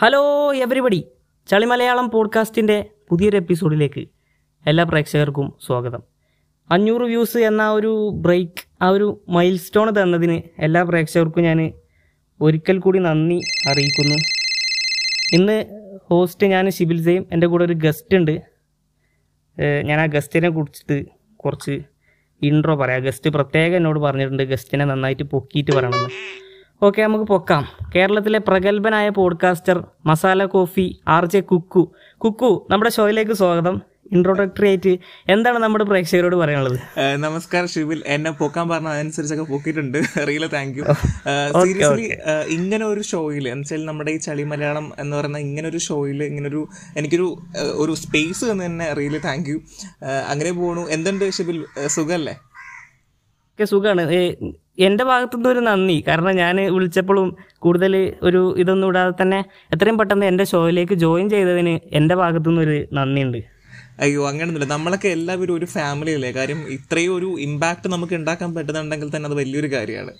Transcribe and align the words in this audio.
Hello 0.00 0.54
everybody 0.54 1.04
ചളി 1.48 1.64
മലയാളം 1.64 2.10
പോഡ്കാസ്റ്റിന്റെ 2.10 2.84
പുതിയൊരു 3.08 3.36
എപ്പിസോഡിലേക്ക് 3.36 4.08
എല്ലാ 4.66 4.84
പ്രേക്ഷകർക്കും 4.84 5.52
സ്വാഗതം. 5.66 6.02
അഞ്ഞൂറ് 6.70 7.02
വ്യൂസ് 7.02 7.38
എന്ന 7.38 7.72
ഒരു 7.72 8.10
ബ്രേക്ക് 8.14 8.64
ആ 8.82 8.88
ഒരു 8.88 9.22
മൈൽ 9.28 9.58
സ്റ്റോൺ 9.58 10.02
തന്നതിന് 10.02 10.62
എല്ലാ 10.62 10.82
പ്രേക്ഷകർക്കും 10.82 11.42
ഞാൻ 11.42 11.72
ഒരിക്കൽ 12.40 12.78
കൂടി 12.78 12.98
നന്ദി 12.98 13.40
അറിയിക്കുന്നു. 13.68 14.14
ഇന്ന് 15.32 15.64
ഹോസ്റ്റ് 16.10 16.46
ഞാൻ 16.46 16.70
ഷിബിൽ 16.70 17.04
സെയിം 17.04 17.26
എന്റെ 17.32 17.46
കൂടെ 17.46 17.64
ഒരു 17.64 17.72
ഗസ്റ്റ് 17.72 18.16
ഉണ്ട്. 18.16 18.42
ഞാൻ 19.84 20.00
ആ 20.00 20.06
ഗസ്റ്റിനെ 20.06 20.50
കുറിച്ചിട്ട് 20.50 21.06
കുറച്ച് 21.36 21.80
ഇൻട്രോ 22.42 22.76
പറയാം. 22.76 23.02
ഗസ്റ്റ് 23.02 23.30
പ്രത്യേകം 23.30 23.76
എന്നോട് 23.76 24.00
പറഞ്ഞിട്ടുണ്ട്. 24.00 24.42
ഗസ്റ്റിനെ 24.42 24.84
നന്നായിട്ട് 24.84 25.22
പൊക്കിയിട്ട് 25.22 25.70
പറയണമെന്ന്. 25.70 26.10
ഓക്കെ 26.82 27.02
നമുക്ക് 27.02 27.24
പൊക്കാം. 27.24 27.68
കേരളത്തിലെ 27.96 28.38
പ്രഗത്ഭനായ 28.38 29.08
podcaster 29.08 29.86
masala 30.06 30.44
coffee 30.44 31.00
R 31.08 31.26
J 31.26 31.40
Kukku. 31.40 31.92
Kukku 32.16 32.66
നമ്മുടെ 32.70 32.90
ഷോയിലേക്ക് 32.90 33.32
സ്വാഗതം. 33.32 33.82
ഇൻട്രോഡക്ടറി 34.12 34.68
ആയിട്ട് 34.68 34.98
എന്താണ് 35.28 35.58
നമ്മുടെ 35.58 35.84
പ്രേക്ഷകരോട് 35.84 36.36
പറയാനുള്ളത്? 36.36 36.78
നമസ്കാരം 37.16 37.68
ഷിബിൽ. 37.68 38.02
എന്നെ 38.06 38.30
പൊക്കാൻ 38.30 38.68
പറഞ്ഞ 38.68 38.88
അതനുസരിച്ചൊക്കെ 38.88 39.44
പൊക്കിയിട്ടുണ്ട് 39.44 39.98
റിയൽ 40.28 40.46
താങ്ക് 40.46 40.78
യു 40.78 40.84
സീരിയസ്ലി 41.64 42.06
ഇങ്ങനെ 42.48 42.86
ഒരു 42.86 43.02
ഷോയിൽ 43.02 43.48
എന്നുവെച്ചാൽ 43.48 43.84
നമ്മുടെ 43.84 44.10
ഈ 44.10 44.16
ചളി 44.16 44.42
മലയാളം 44.42 44.92
എന്ന് 44.98 45.16
പറയുന്ന 45.16 45.38
ഇങ്ങനെ 45.38 45.68
ഒരു 45.68 45.78
ഷോയിൽ 45.78 46.24
ഇങ്ങനൊരു 46.24 46.68
എനിക്കൊരു 46.96 47.38
ഒരു 47.56 47.94
സ്പേസ് 47.94 48.44
എന്ന് 48.44 48.66
തന്നെ 48.66 48.92
റിയൽ 48.92 49.18
താങ്ക് 49.18 49.50
യു 49.50 49.58
അങ്ങനെ 50.28 50.52
പോണു. 50.52 50.80
എന്തുണ്ട് 50.80 51.30
ഷിബിൽ? 51.30 51.64
സുഖമല്ലേ 51.86 52.36
സുഖമാണ് 53.64 54.02
എന്റെ 54.86 55.04
ഭാഗത്തുനിന്ന് 55.04 55.48
ഒരു 55.48 55.60
നന്ദി. 55.68 55.96
കാരണം 56.08 56.34
ഞാൻ 56.36 56.56
വിളിച്ചപ്പോഴും 56.76 57.28
കൂടുതൽ 57.58 57.94
ഒരു 58.22 58.42
ഇതൊന്നും 58.62 58.88
ഇടാതെ 58.92 59.14
തന്നെ 59.22 59.40
എത്രയും 59.74 59.98
പെട്ടെന്ന് 59.98 60.26
എന്റെ 60.26 60.44
ഷോയിലേക്ക് 60.52 60.94
ജോയിൻ 61.04 61.28
ചെയ്തതിന് 61.34 61.74
എന്റെ 62.00 62.14
ഭാഗത്തുനിന്ന് 62.14 62.62
ഒരു 62.66 62.76
നന്ദിയുണ്ട്. 62.98 63.40
അയ്യോ 64.04 64.20
അങ്ങനെയൊന്നുമില്ല 64.28 64.66
നമ്മളൊക്കെ 64.72 65.08
എല്ലാവരും 65.08 65.54
ഒരു 65.54 65.66
ഫാമിലി 65.76 66.12
അല്ലേ 66.18 66.30
കാര്യം 66.30 66.60
ഇത്രയും 66.76 67.12
ഒരു 67.14 67.28
ഇമ്പാക്ട് 67.46 67.88
നമുക്ക് 67.94 68.14
ഉണ്ടാക്കാൻ 68.14 68.50
പറ്റുന്നുണ്ടെങ്കിൽ 68.54 69.08
തന്നെ 69.14 69.28
അത് 69.30 69.36
വലിയൊരു 69.40 69.68
കാര്യമാണ്. 69.76 70.12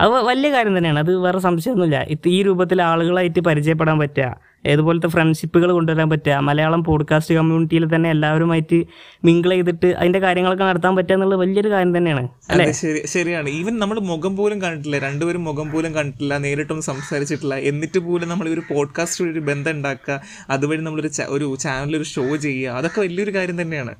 അത് 0.00 0.10
വലിയ 0.10 0.52
കാര്യം 0.52 0.76
തന്നെയാണ്. 0.76 0.98
അത് 0.98 1.16
വേറെ 1.16 1.38
സംശയമൊന്നുമില്ല. 1.38 2.06
ഈ 2.26 2.42
രൂപത്തിൽ 2.42 2.82
ആളുകളായിട്ട് 2.82 3.40
പരിചയപ്പെടാൻ 3.40 3.98
പറ്റുക. 3.98 4.36
ഏതുപോലത്തെ 4.66 5.08
ഫ്രണ്ട്ഷിപ്പുകൾ 5.08 5.72
കൊണ്ടുവരാൻ 5.72 6.10
പറ്റുക. 6.10 6.32
മലയാളം 6.32 6.84
പോഡ്കാസ്റ്റ് 6.84 7.34
കമ്മ്യൂണിറ്റിയിൽ 7.34 7.94
തന്നെ 7.94 8.10
എല്ലാവരുമായിട്ട് 8.10 8.84
മിങ്കിൾ 9.24 9.50
ചെയ്തിട്ട് 9.50 9.86
അതിന്റെ 9.86 10.18
കാര്യങ്ങളൊക്കെ 10.18 10.64
നടത്താൻ 10.64 10.96
പറ്റുക 10.96 11.12
എന്നുള്ളത് 11.12 11.40
വലിയൊരു 11.40 11.70
കാര്യം 11.70 11.96
തന്നെയാണ്. 11.96 12.28
അല്ലേ? 12.50 12.72
ശരിയാണ്. 13.04 13.48
ഈവൻ 13.48 13.78
നമ്മൾ 13.78 13.98
മുഖം 13.98 14.36
പോലും 14.36 14.62
കണ്ടിട്ടില്ല. 14.62 14.98
രണ്ടുപേരും 14.98 15.44
മുഖം 15.44 15.70
പോലും 15.70 15.94
കണ്ടിട്ടില്ല. 15.94 16.38
നേരിട്ടൊന്നും 16.38 16.84
സംസാരിച്ചിട്ടില്ല. 16.84 17.54
എന്നിട്ട് 17.54 17.98
പോലും 17.98 18.28
നമ്മൾ 18.28 18.48
ഒരു 18.48 18.62
പോഡ്കാസ്റ്റ് 18.70 19.24
ഒരു 19.24 19.40
ബന്ധം 19.40 19.72
ഉണ്ടാക്കുക. 19.72 20.20
അതുവഴി 20.50 20.80
നമ്മളൊരു 20.80 21.22
ഒരു 21.28 21.56
ചാനലിൽ 21.60 21.96
ഒരു 21.96 22.04
ഷോ 22.04 22.36
ചെയ്യുക. 22.36 22.70
അതൊക്കെ 22.70 23.00
വലിയൊരു 23.00 23.34
കാര്യം 23.34 23.62
തന്നെയാണ്. 23.62 23.94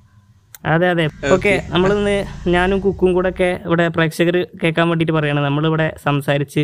അതെ 0.65 0.87
അതെ. 0.93 1.05
ഓക്കെ 1.35 1.53
നമ്മളിന്ന് 1.73 2.17
ഞാനും 2.55 2.79
കുക്കും 2.81 3.11
കൂടെ 3.17 3.29
ഒക്കെ 3.33 3.51
ഇവിടെ 3.67 3.85
പ്രേക്ഷകർ 3.89 4.37
കേൾക്കാൻ 4.63 4.87
വേണ്ടിയിട്ട് 4.91 5.15
പറയണം. 5.19 5.43
നമ്മളിവിടെ 5.43 5.87
സംസാരിച്ച് 6.07 6.63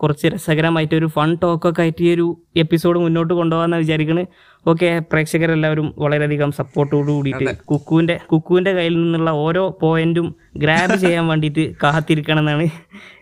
കുറച്ച് 0.00 0.26
രസകരമായിട്ട് 0.32 0.94
ഒരു 0.94 1.06
ഫൺ 1.06 1.28
ടോക്കൊക്കെ 1.42 1.82
ആയിട്ട് 1.82 2.02
ഈ 2.06 2.08
ഒരു 2.14 2.24
എപ്പിസോഡ് 2.62 2.98
മുന്നോട്ട് 2.98 3.32
കൊണ്ടുപോകാമെന്ന് 3.34 3.76
വിചാരിക്കുന്നത് 3.76 4.26
ഓക്കെ 4.66 4.88
പ്രേക്ഷകരെല്ലാവരും 5.10 5.94
വളരെയധികം 6.04 6.50
സപ്പോർട്ടോട് 6.58 7.10
കൂടിയിട്ട് 7.10 7.46
കുക്കുവിന്റെ 7.70 8.16
കുക്കുവിന്റെ 8.32 8.72
കയ്യിൽ 8.78 8.94
നിന്നുള്ള 9.02 9.30
ഓരോ 9.44 9.62
പോയിന്റും 9.82 10.26
ഗ്രാബ് 10.62 10.96
ചെയ്യാൻ 11.04 11.24
വേണ്ടിയിട്ട് 11.30 11.64
കാത്തിരിക്കണം 11.82 12.42
എന്നാണ് 12.44 12.66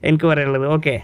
എനിക്ക് 0.09 0.27
പറയാനുള്ളത്. 0.31 0.67
ഓക്കെ 0.77 0.95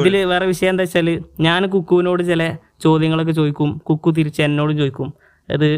ഇതിൽ 0.00 0.16
വേറെ 0.32 0.46
വിഷയം 0.52 0.72
എന്താ 0.74 0.86
വെച്ചാൽ 0.86 1.10
ഞാൻ 1.48 1.62
കുക്കുവിനോട് 1.74 2.24
ചില 2.32 2.42
ചോദ്യങ്ങളൊക്കെ 2.86 3.34
ചോദിക്കും. 3.40 3.70
കുക്കു 3.90 4.10
തിരിച്ച് 4.18 4.42
എന്നോടും 4.48 4.76
ചോദിക്കും. 4.82 5.10
അത് 5.48 5.68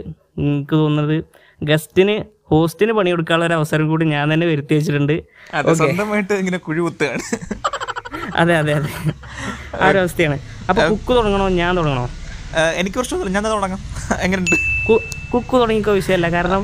എനിക്ക് 0.47 0.75
തോന്നുന്നത് 0.83 1.17
ഗസ്റ്റിന് 1.61 2.17
ഹോസ്റ്റിന് 2.51 2.93
പണിയെടുക്കാനുള്ള 2.93 3.47
ഒരു 3.47 3.55
അവസരം 3.55 3.89
കൂടി 3.89 4.05
ഞാൻ 4.07 4.33
തന്നെ 4.33 4.47
വരുത്തി 4.47 4.75
വെച്ചിട്ടുണ്ട്. 4.75 5.17
സ്വന്തമായിട്ട് 5.77 6.35
ഇങ്ങനെ 6.43 6.59
കുഴി 6.67 6.81
കുത്തുകയാണ്. 6.81 7.23
അതെ 8.37 8.55
അതെ 8.57 8.73
അതെ. 8.75 8.91
ആ 9.81 9.89
ഒരു 9.89 9.99
അവസ്ഥയാണ്. 9.99 10.37
അപ്പൊ 10.69 10.81
കുക്ക് 10.89 11.13
തുടങ്ങണോ? 11.17 11.49
ഞാൻ 11.49 11.77
തുടങ്ങണോ? 11.77 12.07
എനിക്ക് 12.81 12.97
കുറച്ച് 12.97 13.15
ഞാൻ 13.37 13.45
തുടങ്ങാം. 13.45 13.81
എങ്ങനെയുണ്ട്? 14.21 14.57
കുക്ക് 15.33 15.55
തുടങ്ങിക്കോ 15.61 15.93
വിഷയമല്ല. 15.93 16.29
കാരണം 16.37 16.63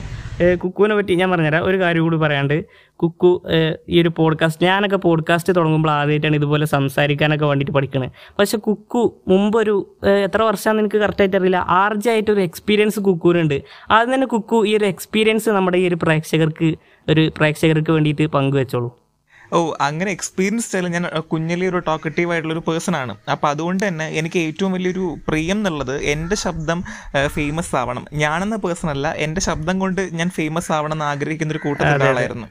കുക്കുവിനെ 0.63 0.95
പറ്റി 0.95 1.15
ഞാൻ 1.15 1.31
പറഞ്ഞുതരാം. 1.31 1.65
ഒരു 1.65 1.79
കാര്യം 1.79 2.03
കൂടി 2.03 2.17
പറയാണ്ട് 2.17 2.65
കുക്കു 2.97 3.43
ഈ 3.89 4.01
ഒരു 4.01 4.11
പോഡ്കാസ്റ്റ് 4.17 4.65
ഞാനൊക്കെ 4.65 4.97
പോഡ്കാസ്റ്റ് 4.97 5.57
തുടങ്ങുമ്പോൾ 5.57 5.91
ആദ്യമായിട്ടാണ് 5.91 6.35
ഇതുപോലെ 6.37 6.67
സംസാരിക്കാനൊക്കെ 6.67 7.47
വേണ്ടിയിട്ട് 7.47 7.73
പഠിക്കണത് 7.73 8.11
പക്ഷെ 8.39 8.59
കുക്കു 8.59 9.17
മുമ്പൊരു 9.29 9.97
എത്ര 10.07 10.43
വർഷമാണെന്ന് 10.43 10.83
എനിക്ക് 10.83 10.97
കറക്റ്റായിട്ട് 10.97 11.37
അറിയില്ല. 11.37 11.57
ആർജായിട്ട് 11.57 12.31
ഒരു 12.31 12.41
എക്സ്പീരിയൻസ് 12.41 13.01
കുക്കുവിനുണ്ട്. 13.01 13.63
ആദ്യം 13.91 14.15
തന്നെ 14.15 14.27
കുക്കു 14.27 14.67
ഈ 14.67 14.77
ഒരു 14.77 14.85
എക്സ്പീരിയൻസ് 14.85 15.51
നമ്മുടെ 15.51 15.79
ഈ 15.79 15.89
ഒരു 15.89 15.99
പ്രേക്ഷകർക്ക് 16.03 16.75
ഒരു 17.11 17.31
പ്രേക്ഷകർക്ക് 17.37 17.91
വേണ്ടിയിട്ട് 17.91 18.27
പങ്കുവെച്ചോളൂ. 18.27 19.02
ഓ 19.57 19.59
അങ്ങനെ 19.87 20.11
എക്സ്പീരിയൻസ് 20.17 20.65
സ്റ്റൈൽ 20.67 20.87
ഞാൻ 20.95 21.05
കുഞ്ഞിലെ 21.33 21.65
ഒരു 21.71 21.79
ടോക്കറ്റീവ് 21.89 22.31
ആയിട്ടുള്ള 22.33 22.55
ഒരു 22.57 22.63
പേഴ്സൺ 22.69 22.95
ആണ്. 23.01 23.15
അപ്പോൾ 23.33 23.49
അതുകൊണ്ട് 23.49 23.83
തന്നെ 23.89 24.07
എനിക്ക് 24.19 24.39
ഏറ്റവും 24.47 24.71
വലിയൊരു 24.77 25.07
പ്രിയം 25.29 25.59
എന്നുള്ളത് 25.59 25.95
എന്റെ 26.13 26.37
ശബ്ദം 26.45 26.79
ഫേമസ് 27.37 27.73
ആവണം. 27.81 28.05
ഞാനെന്ന 28.23 28.57
പേഴ്സൺ 28.65 28.91
അല്ല 28.91 29.09
എന്റെ 29.25 29.41
ശബ്ദം 29.41 29.77
കൊണ്ട് 29.79 30.01
ഞാൻ 30.21 30.31
ഫേമസ് 30.39 30.73
ആവണം 30.77 30.97
എന്ന് 30.97 31.05
ആഗ്രഹിക്കുന്ന 31.05 31.57
ഒരു 31.57 31.61
കൂട്ടത്തിൽ 31.65 32.05
ആളായിരുന്നു. 32.09 32.47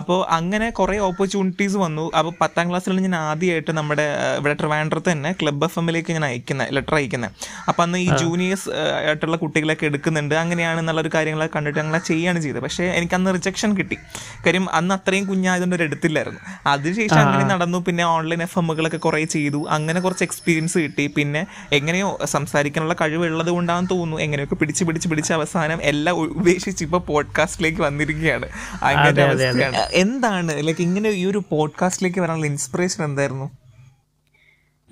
അപ്പോൾ 0.00 0.18
അങ്ങനെ 0.38 0.68
കുറേ 0.80 0.98
ഓപ്പർച്യൂണിറ്റീസ് 1.08 1.76
വന്നു. 1.84 2.04
അപ്പോൾ 2.18 2.34
പത്താം 2.42 2.66
ക്ലാസ്സിൽ 2.70 3.00
ഞാൻ 3.06 3.16
ആദ്യമായിട്ട് 3.30 3.72
നമ്മുടെ 3.78 4.06
ഇവിടെ 4.40 4.54
ട്രിവാൻഡ്രത്ത് 4.54 5.10
തന്നെ 5.12 5.32
ക്ലബ് 5.42 5.64
എഫ് 5.68 5.78
എമ്മിലേക്ക് 5.82 6.12
ഞാൻ 6.18 6.24
അയക്കുന്നത് 6.30 6.68
ലെറ്റർ 6.76 6.96
അയക്കുന്നത് 7.00 7.32
അപ്പോൾ 7.68 7.82
അന്ന് 7.86 7.98
ഈ 7.98 8.08
ജൂനിയേഴ്സ് 8.22 8.70
ആയിട്ടുള്ള 9.08 9.36
കുട്ടികളൊക്കെ 9.44 9.86
എടുക്കുന്നുണ്ട്. 9.90 10.36
അങ്ങനെയാണ് 10.42 10.78
എന്നുള്ളൊരു 10.84 11.10
കാര്യങ്ങളൊക്കെ 11.16 11.56
കണ്ടിട്ട് 11.56 11.78
ഞങ്ങൾ 11.80 11.98
ചെയ്യുകയാണ് 12.10 12.40
ചെയ്തത്. 12.40 12.62
പക്ഷേ 12.66 12.84
എനിക്ക് 12.98 13.14
അന്ന് 13.20 13.34
റിജക്ഷൻ 13.38 13.70
കിട്ടി. 13.80 13.98
കാര്യം 14.46 14.66
അന്ന് 14.80 14.94
അത്രയും 14.98 15.26
കുഞ്ഞായതുകൊണ്ട് 15.32 15.76
ഒരു 15.76 15.86
എടുത്തില്ലായിരുന്നു 15.88 16.41
അതിനുശേഷം 16.66 17.18
അങ്ങനെ 17.18 17.44
നടന്നു 17.44 17.78
പിന്നെ 17.78 18.04
ഓൺലൈൻ 18.04 18.42
എഫ് 18.42 18.58
എമ്മുകളൊക്കെ 18.58 18.96
കുറേ 18.96 19.24
ചെയ്തു. 19.24 19.66
അങ്ങനെ 19.68 20.00
കുറച്ച് 20.00 20.24
എക്സ്പീരിയൻസ് 20.24 20.78
കിട്ടി. 20.78 21.06
പിന്നെ 21.06 21.46
എങ്ങനെയോ 21.72 22.18
സംസാരിക്കാനുള്ള 22.24 22.94
കഴിവുള്ളത് 23.00 23.50
കൊണ്ടാണെന്ന് 23.50 23.90
തോന്നുന്നു. 23.90 24.18
എങ്ങനെയൊക്കെ 24.22 24.54
പിടിച്ച് 24.54 24.84
പിടിച്ച് 24.84 25.08
പിടിച്ച് 25.08 25.32
അവസാനം 25.32 25.82
എല്ലാം 25.82 26.16
ഉപേക്ഷിച്ച് 26.16 26.84
ഇപ്പൊ 26.84 26.98
പോഡ്കാസ്റ്റിലേക്ക് 26.98 27.82
വന്നിരിക്കുകയാണ്. 27.82 28.48
അങ്ങനെ 28.82 29.22
അവസ്ഥയാണ്. 29.22 29.76
എന്താണ് 29.92 30.66
ലൈക്ക് 30.66 30.80
ഇങ്ങനെ 30.80 31.08
ഈ 31.08 31.26
ഒരു 31.26 31.42
പോഡ്കാസ്റ്റിലേക്ക് 31.50 32.20
വരാനുള്ള 32.20 32.46
ഇൻസ്പിറേഷൻ 32.46 33.04
എന്തായിരുന്നു? 33.04 33.50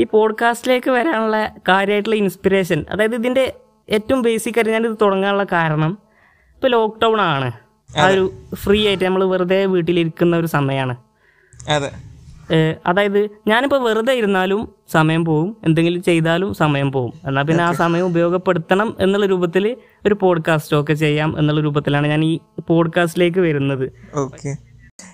ഈ 0.01 0.05
പോഡ്കാസ്റ്റിലേക്ക് 0.05 0.91
വരാനുള്ള 0.91 1.53
കാര്യമായിട്ടുള്ള 1.69 2.17
ഇൻസ്പിറേഷൻ 2.17 2.85
അതായത് 2.91 3.15
ഇതിന്റെ 3.15 3.53
ഏറ്റവും 3.89 4.23
ബേസിക് 4.23 4.55
ആയിട്ട് 4.59 4.71
ഞാനിത് 4.71 4.97
തുടങ്ങാനുള്ള 5.03 5.45
കാരണം 5.45 5.99
ഇപ്പൊ 6.55 6.69
ലോക്ക്ഡൗൺ 6.69 7.21
ആണ്. 7.21 7.53
ആ 7.99 8.07
ഒരു 8.07 8.25
ഫ്രീ 8.55 8.87
ആയിട്ട് 8.87 9.05
നമ്മൾ 9.05 9.25
വെറുതെ 9.25 9.67
വീട്ടിലിരിക്കുന്ന 9.67 10.37
ഒരു 10.37 10.47
സമയമാണ് 10.47 10.97
അതെ. 11.69 11.91
അതായത് 12.87 13.29
ഞാനിപ്പോൾ 13.47 13.85
വെറുതെ 13.85 14.13
ഇരുന്നാലും 14.13 14.75
സമയം 14.93 15.25
പോവും. 15.25 15.57
എന്തെങ്കിലും 15.65 16.03
ചെയ്താലും 16.03 16.55
സമയം 16.55 16.93
പോവും. 16.93 17.13
എന്നാൽ 17.27 17.43
പിന്നെ 17.43 17.65
ആ 17.65 17.73
സമയം 17.73 18.05
ഉപയോഗപ്പെടുത്തണം 18.07 18.97
എന്നുള്ള 19.01 19.27
രൂപത്തിൽ 19.27 19.77
ഒരു 20.07 20.15
പോഡ്കാസ്റ്റോ 20.15 20.81
ഒക്കെ 20.81 20.95
ചെയ്യാം 20.95 21.39
എന്നുള്ള 21.39 21.61
രൂപത്തിലാണ് 21.61 22.07
ഞാൻ 22.07 22.25
ഈ 22.25 22.41
പോഡ്കാസ്റ്റിലേക്ക് 22.69 23.39
വരുന്നത്. 23.39 23.93
ഓക്കെ 24.15 24.57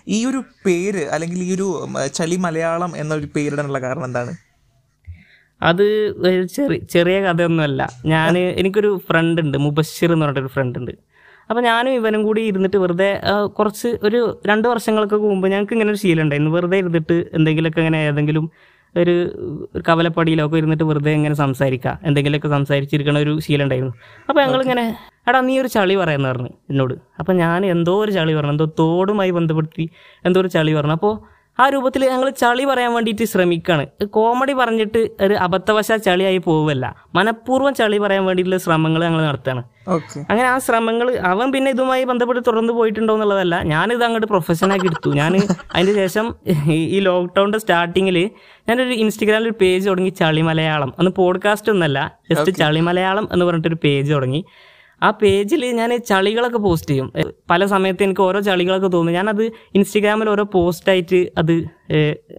ഈ 0.09 0.25
ഒരു 0.25 0.45
പേര് 0.67 1.05
അല്ലെങ്കിൽ 1.05 1.43
ഈ 1.43 1.55
ഒരു 1.55 1.89
ചളി 2.15 2.37
മലയാളം 2.37 2.97
എന്നൊരു 2.97 3.29
പേരിടാനുള്ള 3.37 3.81
കാരണം 3.81 4.05
എന്താണ്? 4.05 4.33
അത് 5.63 6.11
ചെറിയ 6.47 6.79
ചെറിയ 6.79 7.21
കഥയൊന്നുമല്ല. 7.21 7.91
ഞാൻ 8.07 8.39
എനിക്കൊരു 8.39 9.01
ഫ്രണ്ട് 9.11 9.41
ഉണ്ട് 9.41 9.59
മുബഷിർ 9.59 10.13
എന്ന് 10.13 10.27
പറഞ്ഞിട്ടൊരു 10.27 10.53
ഫ്രണ്ട് 10.53 10.79
ഉണ്ട്. 10.79 10.91
അപ്പോൾ 11.51 11.63
ഞാനും 11.63 11.93
ഇവനും 11.93 12.23
കൂടി 12.27 12.41
ഇരുന്നിട്ട് 12.51 12.77
വെറുതെ 12.77 13.11
കുറച്ച് 13.59 13.89
ഒരു 14.03 14.21
രണ്ട് 14.47 14.67
വർഷങ്ങൾക്ക് 14.69 15.17
മുമ്പ് 15.33 15.47
ഞങ്ങൾക്ക് 15.49 15.75
ഇങ്ങനെ 15.77 15.91
ഒരു 15.91 16.01
ശീലം 16.05 16.23
ഉണ്ടായിരുന്നു. 16.23 16.53
വെറുതെ 16.57 16.79
ഇരുന്നിട്ട് 16.79 17.17
എന്തെങ്കിലുമൊക്കെ 17.39 17.81
ഇങ്ങനെ 17.81 18.01
ഏതെങ്കിലും 18.09 18.47
ഒരു 18.95 19.15
ഒരു 19.75 19.83
കവലപ്പടിയിലൊക്കെ 19.89 20.57
ഇരുന്നിട്ട് 20.57 20.85
വെറുതെ 20.85 21.13
ഇങ്ങനെ 21.13 21.35
സംസാരിക്കുക 21.35 21.93
എന്തെങ്കിലുമൊക്കെ 22.09 22.49
സംസാരിച്ചിരിക്കണ 22.49 23.19
ഒരു 23.19 23.33
ശീലം 23.47 23.65
ഉണ്ടായിരുന്നു. 23.65 23.95
അപ്പോൾ 24.29 24.41
ഞങ്ങളിങ്ങനെ 24.45 24.85
എടാ 25.29 25.41
നീ 25.41 25.55
ഒരു 25.61 25.69
ചളി 25.69 25.95
പറയുന്നു 25.97 26.29
പറഞ്ഞു 26.29 26.53
എന്നോട്. 26.71 26.95
അപ്പോൾ 27.21 27.33
ഞാൻ 27.33 27.67
എന്തോ 27.67 27.95
ഒരു 28.05 28.13
ചളി 28.13 28.35
പറഞ്ഞു 28.35 28.55
എന്തോ 28.57 28.67
തോടുമായി 28.79 29.31
ബന്ധപ്പെടുത്തി 29.31 29.85
എന്തോ 30.25 30.41
ഒരു 30.41 30.49
ചളി 30.49 30.75
പറഞ്ഞു. 30.75 30.93
അപ്പോൾ 30.93 31.15
ആ 31.61 31.69
രൂപത്തിൽ 31.69 32.09
ഞങ്ങൾ 32.09 32.31
ചളി 32.31 32.65
പറയാൻ 32.65 32.95
വേണ്ടിയിട്ട് 32.95 33.25
ശ്രമിക്കുകയാണ് 33.25 34.07
കോമഡി 34.07 34.53
പറഞ്ഞിട്ട് 34.53 35.09
ഒരു 35.21 35.35
അബദ്ധവശ 35.35 35.93
ചളിയായി 35.93 36.39
പോവല്ല. 36.39 36.95
മനഃപൂർവം 37.15 37.75
ചളി 37.75 37.99
പറയാൻ 37.99 38.25
വേണ്ടിയിട്ടുള്ള 38.25 38.59
ശ്രമങ്ങൾ 38.59 39.05
ഞങ്ങൾ 39.05 39.23
നടത്തുകയാണ് 39.23 39.63
അങ്ങനെ 40.31 40.49
ആ 40.49 40.59
ശ്രമങ്ങൾ 40.59 41.17
അവൻ 41.17 41.53
പിന്നെ 41.53 41.71
ഇതുമായി 41.71 42.05
ബന്ധപ്പെട്ട് 42.05 42.41
തുടർന്ന് 42.47 42.73
പോയിട്ടുണ്ടോ 42.73 43.15
എന്നുള്ളതല്ല. 43.15 43.63
ഞാനിത് 43.63 44.05
അങ്ങോട്ട് 44.05 44.27
പ്രൊഫഷനാക്കി 44.27 44.87
എടുത്തു. 44.87 45.11
ഞാൻ 45.11 45.41
അതിന് 45.75 45.95
ശേഷം 45.95 46.37
ഈ- 46.67 47.01
ലോക്ക്ഡൌണിന്റെ 47.01 47.59
സ്റ്റാർട്ടിങ്ങിൽ 47.59 48.31
ഞാനൊരു 48.69 48.89
ഇൻസ്റ്റഗ്രാമിൽ 48.89 49.45
ഒരു 49.45 49.55
പേജ് 49.61 49.89
തുടങ്ങി 49.89 50.09
ചളി 50.09 50.41
മലയാളം 50.41 50.95
അന്ന് 50.99 51.11
പോഡ്കാസ്റ്റ് 51.11 51.73
ഒന്നല്ല 51.73 52.19
ജസ്റ്റ് 52.31 52.51
ചളി 52.57 52.81
മലയാളം 52.81 53.29
എന്ന് 53.33 53.45
പറഞ്ഞിട്ടൊരു 53.45 53.77
പേജ് 53.85 54.13
തുടങ്ങി. 54.13 54.45
ആ 55.03 55.11
പേജിൽ 55.11 55.65
ഞാൻ 55.67 55.91
ചളികളൊക്കെ 56.09 56.59
പോസ്റ്റ് 56.59 56.91
ചെയ്യും. 56.91 57.13
പല 57.51 57.67
സമയത്ത് 57.67 58.03
എനിക്ക് 58.03 58.21
ഓരോ 58.21 58.41
ചളികളൊക്കെ 58.41 58.89
തോന്നും. 58.89 59.15
ഞാനത് 59.15 59.43
ഇൻസ്റ്റഗ്രാമിൽ 59.75 60.31
ഓരോ 60.31 60.45
പോസ്റ്റായിട്ട് 60.45 61.31
അത് 61.39 61.53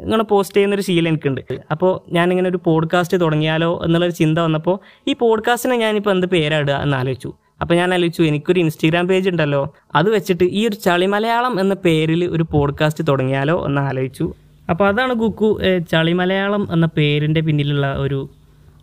ഇങ്ങനെ 0.03 0.23
പോസ്റ്റ് 0.23 0.55
ചെയ്യുന്നൊരു 0.57 0.81
ശീലം 0.81 1.07
എനിക്കുണ്ട്. 1.07 1.41
അപ്പോൾ 1.71 2.13
ഞാനിങ്ങനെ 2.13 2.49
ഒരു 2.49 2.59
പോഡ്കാസ്റ്റ് 2.65 3.21
തുടങ്ങിയാലോ 3.21 3.81
എന്നുള്ളൊരു 3.85 4.13
ചിന്ത 4.13 4.39
വന്നപ്പോൾ 4.39 4.79
ഈ 5.07 5.13
പോഡ്കാസ്റ്റിനെ 5.13 5.77
ഞാനിപ്പോൾ 5.77 6.11
എന്ത് 6.11 6.27
പേരാടുക 6.27 6.73
എന്ന് 6.73 6.97
ആലോചിച്ചു. 6.97 7.33
അപ്പോൾ 7.61 7.75
ഞാൻ 7.75 7.93
ആലോചിച്ചു 7.93 8.23
എനിക്കൊരു 8.23 8.59
ഇൻസ്റ്റഗ്രാം 8.59 9.07
പേജ് 9.07 9.29
ഉണ്ടല്ലോ. 9.29 9.73
അത് 9.95 10.09
വെച്ചിട്ട് 10.09 10.43
ഈ 10.43 10.67
ഒരു 10.67 10.75
ചളി 10.75 11.05
മലയാളം 11.05 11.59
എന്ന 11.59 11.73
പേരിൽ 11.85 12.25
ഒരു 12.25 12.45
പോഡ്കാസ്റ്റ് 12.51 13.03
തുടങ്ങിയാലോ 13.07 13.65
എന്ന് 13.65 13.81
ആലോചിച്ചു. 13.81 14.33
അപ്പോൾ 14.69 14.87
അതാണ് 14.87 15.13
കുക്കു 15.13 15.59
ചളി 15.91 16.11
മലയാളം 16.11 16.67
എന്ന 16.71 16.85
പേരിന്റെ 16.97 17.41
പിന്നിലുള്ള 17.41 17.87
ഒരു 17.95 18.29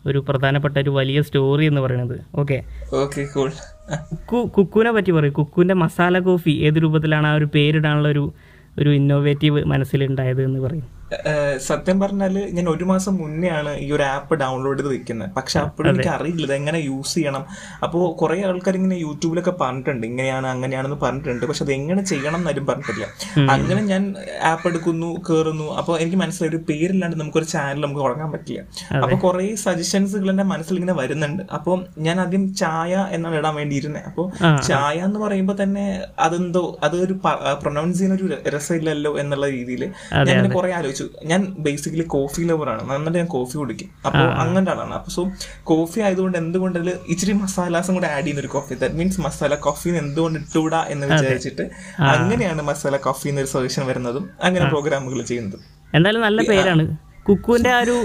ഒരു 0.07 0.19
പ്രധാനപ്പെട്ട 0.29 0.79
ഒരു 0.79 0.91
വലിയ 0.91 1.23
സ്റ്റോറി 1.23 1.65
എന്ന് 1.65 1.81
പറയുന്നത് 1.81 2.17
ഓക്കെ 2.35 2.59
കുക്കു 4.11 4.51
കുക്കുവിനെ 4.57 4.91
പറ്റി 4.91 5.13
പറയും. 5.13 5.33
കുക്കുവിന്റെ 5.33 5.75
മസാല 5.75 6.19
കോഫി 6.19 6.51
ഏത് 6.51 6.75
രൂപത്തിലാണ് 6.75 7.27
ആ 7.27 7.35
ഒരു 7.35 7.45
പേരിടാനുള്ള 7.55 8.09
ഒരു 8.09 8.33
ഒരു 8.79 8.91
ഇന്നോവേറ്റീവ് 8.91 9.65
മനസ്സിലുണ്ടായത് 9.65 10.43
എന്ന് 10.45 10.61
പറയും. 10.61 10.87
സത്യം 11.69 11.97
പറഞ്ഞാൽ 12.01 12.35
ഞാൻ 12.57 12.67
ഒരു 12.75 12.85
മാസം 12.85 13.15
മുന്നേ 13.23 13.49
ആണ് 13.59 13.73
ഈ 13.85 13.89
ഒരു 13.97 14.03
ആപ്പ് 14.03 14.35
ഡൗൺലോഡ് 14.43 14.79
ചെയ്ത് 14.79 14.91
വെക്കുന്നത് 14.95 15.31
പക്ഷെ 15.39 15.59
അപ്പോഴും 15.65 15.91
എനിക്ക് 15.93 16.11
അറിയില്ല 16.17 16.53
എങ്ങനെ 16.61 16.79
യൂസ് 16.89 17.15
ചെയ്യണം. 17.15 17.45
അപ്പോൾ 17.85 18.03
കുറെ 18.21 18.37
ആൾക്കാർ 18.49 18.77
ഇങ്ങനെ 18.81 18.99
യൂട്യൂബിലൊക്കെ 19.07 19.55
പറഞ്ഞിട്ടുണ്ട്. 19.63 20.05
ഇങ്ങനെയാണ് 20.11 20.49
അങ്ങനെയാണെന്ന് 20.55 20.99
പറഞ്ഞിട്ടുണ്ട്. 21.05 21.47
പക്ഷെ 21.51 21.65
അത് 21.67 21.73
എങ്ങനെ 21.79 22.05
ചെയ്യണം 22.13 22.39
എന്നാലും 22.41 22.67
പറഞ്ഞിട്ടില്ല. 22.71 23.07
അങ്ങനെ 23.57 23.81
ഞാൻ 23.93 24.03
ആപ്പ് 24.53 24.67
എടുക്കുന്നു 24.71 25.11
കേറുന്നു. 25.31 25.69
അപ്പോൾ 25.83 25.95
എനിക്ക് 26.05 26.21
മനസ്സിലായി 26.23 26.53
ഒരു 26.55 26.61
പേരില്ലാണ്ട് 26.71 27.17
നമുക്കൊരു 27.23 27.49
ചാനൽ 27.55 27.81
നമുക്ക് 27.87 28.03
തുടങ്ങാൻ 28.07 28.31
പറ്റില്ല. 28.37 28.63
അപ്പോൾ 29.03 29.19
കുറെ 29.27 29.49
സജഷൻസുകൾ 29.67 30.31
എന്റെ 30.35 30.47
മനസ്സിൽ 30.53 30.75
ഇങ്ങനെ 30.81 30.97
വരുന്നുണ്ട്. 31.01 31.43
അപ്പോൾ 31.59 31.79
ഞാൻ 32.07 32.17
ആദ്യം 32.25 32.45
ചായ 32.63 32.93
എന്നാണ് 33.17 33.37
ഇടാൻ 33.41 33.55
വേണ്ടിയിരുന്നത് 33.61 34.07
അപ്പോൾ 34.11 34.27
ചായ 34.69 34.97
എന്ന് 35.09 35.21
പറയുമ്പോൾ 35.25 35.57
തന്നെ 35.63 35.85
അതെന്തോ 36.27 36.65
അതൊരു 36.87 37.15
പ്രൊനൗൺസ് 37.63 37.99
ചെയ്യുന്ന 37.99 38.19
ഒരു 38.21 38.29
രസമില്ലല്ലോ 38.57 39.13
എന്നുള്ള 39.23 39.47
രീതിയിൽ 39.57 39.83
ഞാൻ 40.29 40.45
കുറെ 40.57 40.71
ആലോചിച്ചു. 40.79 41.04
ഞാൻ 41.25 41.41
ബേസിക്കലി 41.59 42.07
കോഫി 42.17 42.43
ലവറാണ് 42.43 42.83
നന്നായിട്ട് 42.83 43.19
ഞാൻ 43.19 43.29
കോഫി 43.37 43.57
കുടിക്കും. 43.59 43.91
അപ്പോൾ 44.07 44.27
അങ്ങനത്തെ 44.43 44.73
ആളാണ്. 44.73 44.95
അപ്പോൾ 44.95 45.11
സോ 45.11 45.23
കോഫി 45.63 46.01
ആയതുകൊണ്ട് 46.01 46.39
എന്തുകൊണ്ട് 46.39 46.79
അതിൽ 46.79 46.93
ഇച്ചിരി 47.09 47.33
മസാലാസും 47.33 47.95
കൂടെ 47.95 48.07
ആഡ് 48.07 48.23
ചെയ്യുന്ന 48.23 48.41
ഒരു 48.41 48.51
coffee 48.57 48.75
that 48.75 48.95
means 48.95 49.21
masala 49.21 49.55
coffee 49.69 49.89
എന്തുകൊണ്ട് 49.89 50.39
ഇട്ടുകൂടാ 50.39 50.83
എന്ന് 50.89 51.07
വിചാരിച്ചിട്ട് 51.07 51.67
അങ്ങനെയാണ് 52.15 52.63
മസാല 52.63 52.97
കോഫി 52.97 53.29
എന്നൊരു 53.29 53.47
സൊല്യൂഷൻ 53.47 53.87
വരുന്നതും 53.87 54.31
അങ്ങനെ 54.43 54.65
പ്രോഗ്രാമുകൾ 54.65 55.23
ചെയ്യുന്നതും. 55.23 55.63
എന്തായാലും 55.95 56.23
നല്ല 56.23 56.43
പേരാണ്. 56.51 56.85
കുക്കുവിന്റെ 57.29 57.71
ആ 57.71 57.81
ഒരു 57.81 57.97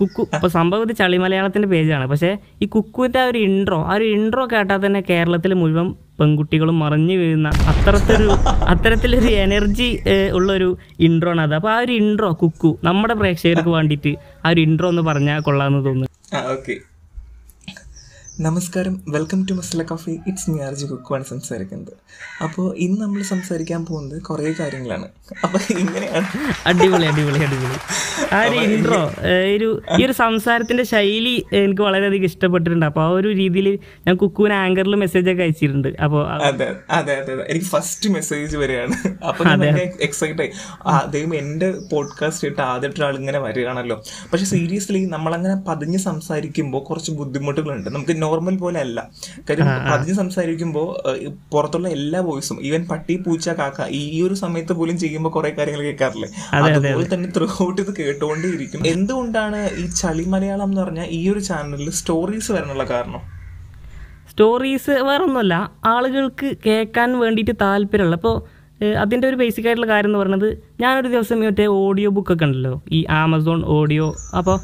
കുക്കു 0.00 0.22
അപ്പോൾ 0.34 0.48
സംഭവം 0.48 0.82
ഇത് 0.82 0.96
ചളി 0.96 1.16
മലയാളത്തിന്റെ 1.16 1.68
പേജാണ്. 1.68 2.06
പക്ഷേ 2.06 2.30
ഈ 2.62 2.66
കുക്കുവിന്റെ 2.66 3.20
ആ 3.20 3.24
ഒരു 3.24 3.38
ഇൻട്രോ 3.38 3.78
ആ 3.84 3.94
ഒരു 3.94 4.04
ഇൻട്രോ 4.04 4.46
കേട്ടാൽ 4.52 4.86
തന്നെ 4.86 5.00
കേരളത്തിൽ 5.10 5.54
മുഴുവൻ 5.54 5.88
പെൺകുട്ടികളും 6.20 6.78
മറിഞ്ഞു 6.78 7.16
വീഴുന്ന 7.16 7.48
അത്തരത്തിലൊരു 7.72 8.28
അത്തരത്തിലൊരു 8.72 9.26
എനർജി 9.26 9.88
ഉള്ളൊരു 10.32 10.70
ഇൻട്രോ 11.00 11.30
ആണ് 11.30 11.40
അത്. 11.40 11.54
അപ്പോൾ 11.54 11.72
ആ 11.72 11.78
ഒരു 11.78 11.92
ഇൻട്രോ 11.92 12.30
കുക്കു 12.42 12.78
നമ്മുടെ 12.84 13.14
പ്രേക്ഷകർക്ക് 13.14 13.68
വേണ്ടിയിട്ട് 13.68 14.14
ആ 14.44 14.50
ഒരു 14.50 14.60
ഇൻട്രോ 14.60 14.88
ഒന്ന് 14.88 15.02
പറഞ്ഞാൽ 15.02 15.40
കൊള്ളാമെന്ന് 15.40 15.84
തോന്നുന്നു. 15.86 16.10
ഓക്കെ. 16.54 16.76
നമസ്കാരം. 18.46 19.00
Welcome 19.08 19.46
to 19.46 19.52
masala 19.52 19.82
coffee 19.82 20.12
it's 20.26 20.50
me 20.50 20.58
RJ 20.58 20.86
കുക്കുവാണ് 20.86 21.24
സംസാരിക്കുന്നത്. 21.24 21.94
അപ്പോൾ 22.44 22.66
ഇന്ന് 22.76 23.00
നമ്മൾ 23.00 23.22
സംസാരിക്കാൻ 23.22 23.86
പോകുന്നത് 23.86 24.22
കുറേ 24.22 24.54
കാര്യങ്ങളാണ്. 24.60 25.06
അപ്പോൾ 25.44 25.60
ഇങ്ങനെയാണ്. 25.78 26.26
അടിപൊളി 26.66 27.06
അടിപൊളി 27.06 27.40
അടിപൊളി. 27.46 27.78
ആ 28.34 28.42
ഒരു 28.42 28.58
ഇൻട്രോ 28.74 29.00
ഒരു 29.54 29.82
ഈ 29.98 30.04
ഒരു 30.06 30.12
സംസാരത്തിന്റെ 30.12 30.82
ശൈലി 30.82 31.44
എനിക്ക് 31.52 31.82
വളരെയധികം 31.82 32.24
ഇഷ്ടപ്പെട്ടിട്ടുണ്ട്. 32.24 32.86
അപ്പോൾ 32.86 33.04
ആ 33.06 33.08
ഒരു 33.08 33.28
രീതിയിൽ 33.28 33.78
ഞാൻ 34.06 34.16
കുക്കുവിന് 34.16 34.54
ആങ്കറിൽ 34.54 34.94
മെസ്സേജ് 34.94 35.30
ഒക്കെ 35.30 35.42
അയച്ചിട്ടുണ്ട്. 35.42 35.88
അപ്പോൾ 35.88 36.22
അതെ 36.30 36.68
അതെ 36.90 37.16
അതെ 37.22 37.34
എനിക്ക് 37.48 37.66
ഫസ്റ്റ് 37.66 38.10
മെസ്സേജ് 38.10 38.56
വരികയാണ് 38.56 38.96
അപ്പോൾ 39.24 39.64
എക്സൈറ്റ് 40.08 40.40
ആയി. 40.46 40.52
അദ്ദേഹം 40.90 41.34
എന്റെ 41.34 41.70
പോഡ്കാസ്റ്റ് 41.92 42.48
ഇട്ട് 42.48 42.60
ആദ്യമായിട്ട് 42.60 43.00
ഒരാൾ 43.00 43.16
ഇങ്ങനെ 43.16 43.38
വരികയാണല്ലോ. 43.38 43.98
പക്ഷെ 44.32 44.46
സീരിയസ്ലി 44.54 45.02
നമ്മളങ്ങനെ 45.16 45.58
പതിഞ്ഞ് 45.68 45.98
സംസാരിക്കുമ്പോൾ 45.98 46.84
കുറച്ച് 46.90 47.10
ബുദ്ധിമുട്ടുകളുണ്ട്. 47.10 47.90
നമുക്ക് 47.96 48.27
നോർമൽ 48.28 48.56
പോലെ 48.64 48.78
അല്ല 48.86 48.98
കാര്യം 49.48 49.68
പതിഞ്ഞ് 49.90 50.16
സംസാരിക്കുമ്പോൾ 50.22 50.88
പുറത്തുള്ള 51.52 51.88
എല്ലാ 51.98 52.20
വോയിസും 52.28 52.58
ഈവൻ 52.68 52.82
പട്ടി 52.90 53.16
പൂച്ച 53.26 53.48
കാക്ക 53.60 53.88
ഈ 54.00 54.22
ഒരു 54.26 54.34
സമയത്ത് 54.42 54.72
പോലും 54.72 54.98
ചെയ്യുമ്പോൾ 55.04 55.32
കുറെ 55.36 55.50
കാര്യങ്ങൾ 55.58 55.82
കേൾക്കാറില്ലേ? 55.82 56.28
അതുപോലെ 56.58 57.06
തന്നെ 57.14 57.30
ത്രൂ 57.36 57.48
ഔട്ട് 57.66 57.80
ഇത് 57.84 57.92
കേട്ടുകൊണ്ടേയിരിക്കും 58.00 58.86
എന്തുകൊണ്ടാണ് 58.92 59.60
ഈ 59.82 59.86
ചളി 60.00 60.26
മലയാളം 60.34 60.68
എന്ന് 60.70 60.80
പറഞ്ഞാൽ 60.82 61.08
ഈ 61.18 61.22
ഒരു 61.32 61.42
ചാനലിൽ 61.48 61.90
സ്റ്റോറീസ് 62.00 62.52
വരാനുള്ള 62.52 62.84
കാരണം? 62.94 63.22
സ്റ്റോറീസ് 64.32 64.94
വേറൊന്നുമല്ല. 65.08 65.54
ആളുകൾക്ക് 65.92 66.48
കേൾക്കാൻ 66.66 67.10
വേണ്ടിയിട്ട് 67.22 67.54
താല്പര്യമുള്ള 67.62 68.16
അപ്പോൾ 68.20 68.36
അതിന്റെ 68.84 69.28
ഒരു 69.28 69.36
ബേസിക് 69.36 69.66
ആയിട്ടുള്ള 69.66 69.90
കാര്യം 69.92 70.08
എന്ന് 70.08 70.18
പറയുന്നത് 70.18 70.48
ഞാനൊരു 70.80 71.08
ദിവസം 71.08 71.40
മറ്റേ 71.40 71.66
ഓഡിയോ 71.66 72.10
ബുക്ക് 72.10 72.32
ഒക്കെ 72.32 72.44
ഉണ്ടല്ലോ 72.44 72.82
ഈ 72.92 73.04
ആമസോൺ 73.10 73.64
ഓഡിയോ 73.64 74.14
അപ്പോൾ 74.38 74.58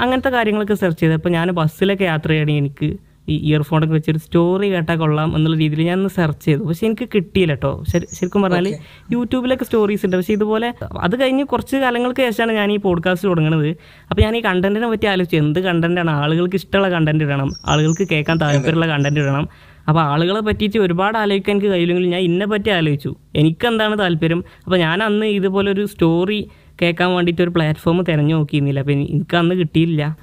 അങ്ങനത്തെ 0.00 0.30
കാര്യങ്ങളൊക്കെ 0.30 0.74
സെർച്ച് 0.74 1.00
ചെയ്തപ്പോൾ 1.00 1.28
ഞാൻ 1.28 1.50
ബസ്സിലൊക്കെ 1.50 2.04
യാത്ര 2.04 2.28
ചെയ്യണമെങ്കിൽ 2.28 2.64
എനിക്ക് 2.64 2.90
ഈ 3.28 3.34
ഇയർഫോണൊക്കെ 3.48 3.94
വെച്ചൊരു 3.94 4.18
സ്റ്റോറി 4.18 4.70
കേട്ടാൽ 4.72 4.96
കൊള്ളാം 4.96 5.36
എന്നുള്ള 5.36 5.58
രീതിയിൽ 5.58 5.86
ഞാൻ 5.86 5.98
ഒന്ന് 5.98 6.10
സെർച്ച് 6.10 6.44
ചെയ്തു. 6.46 6.62
പക്ഷെ 6.68 6.86
എനിക്ക് 6.86 7.08
കിട്ടിയില്ല 7.14 7.52
കേട്ടോ 7.52 7.84
ശരി 7.92 8.06
ശരിക്കും 8.16 8.42
പറഞ്ഞാൽ 8.42 8.66
യൂട്യൂബിലൊക്കെ 9.12 9.64
സ്റ്റോറീസ് 9.64 10.06
ഉണ്ട്. 10.06 10.16
പക്ഷേ 10.16 10.32
ഇതുപോലെ 10.32 10.74
അത് 11.06 11.20
കഴിഞ്ഞ് 11.20 11.44
കുറച്ച് 11.44 11.76
കാലങ്ങൾക്ക് 11.76 12.20
ശേഷമാണ് 12.20 12.52
ഞാൻ 12.52 12.72
ഈ 12.72 12.76
പോഡ്കാസ്റ്റ് 12.76 13.28
തുടങ്ങുന്നത് 13.28 13.68
അപ്പോൾ 14.10 14.22
ഞാൻ 14.22 14.36
ഈ 14.36 14.40
കണ്ടന്റിനെ 14.40 14.88
പറ്റി 14.88 15.06
ആലോചിച്ചു. 15.06 15.36
എന്ത് 15.36 15.60
കണ്ടന്റാണ് 15.60 16.10
ആളുകൾക്ക് 16.10 16.54
ഇഷ്ടമുള്ള 16.54 16.90
കണ്ടന്റ് 16.90 17.24
ഇടണം. 17.24 17.50
ആളുകൾക്ക് 17.66 18.08
കേൾക്കാൻ 18.12 18.38
താല്പര്യമുള്ള 18.40 18.86
കണ്ടന്റ് 18.86 19.20
ഇടണം. 19.20 19.48
അപ്പോൾ 19.90 20.00
ആളുകളെ 20.00 20.40
പറ്റിയിട്ട് 20.40 20.78
ഒരുപാട് 20.86 21.18
ആലോചിക്കാൻ 21.18 21.54
എനിക്ക് 21.56 21.70
കഴിയില്ലെങ്കിൽ 21.74 22.08
ഞാൻ 22.14 22.20
ഇന്നെ 22.20 22.46
പറ്റി 22.46 22.70
ആലോചിച്ചു. 22.70 23.16
എനിക്കെന്താണ് 23.36 23.98
താല്പര്യം? 23.98 24.44
അപ്പോൾ 24.64 24.76
ഞാൻ 24.76 25.02
അന്ന് 25.02 25.26
ഇതുപോലെ 25.26 25.70
ഒരു 25.70 25.84
സ്റ്റോറി 25.84 26.40
കേൾക്കാൻ 26.82 27.14
വേണ്ടിയിട്ട് 27.14 27.42
ഒരു 27.42 27.50
പ്ലാറ്റ്ഫോം 27.50 28.04
തിരഞ്ഞു 28.04 28.34
നോക്കിയിരുന്നില്ല. 28.34 28.80
അപ്പോൾ 28.80 28.92
എനിക്ക് 28.92 29.36
അന്ന് 29.36 29.54
കിട്ടിയില്ല. 29.54 30.16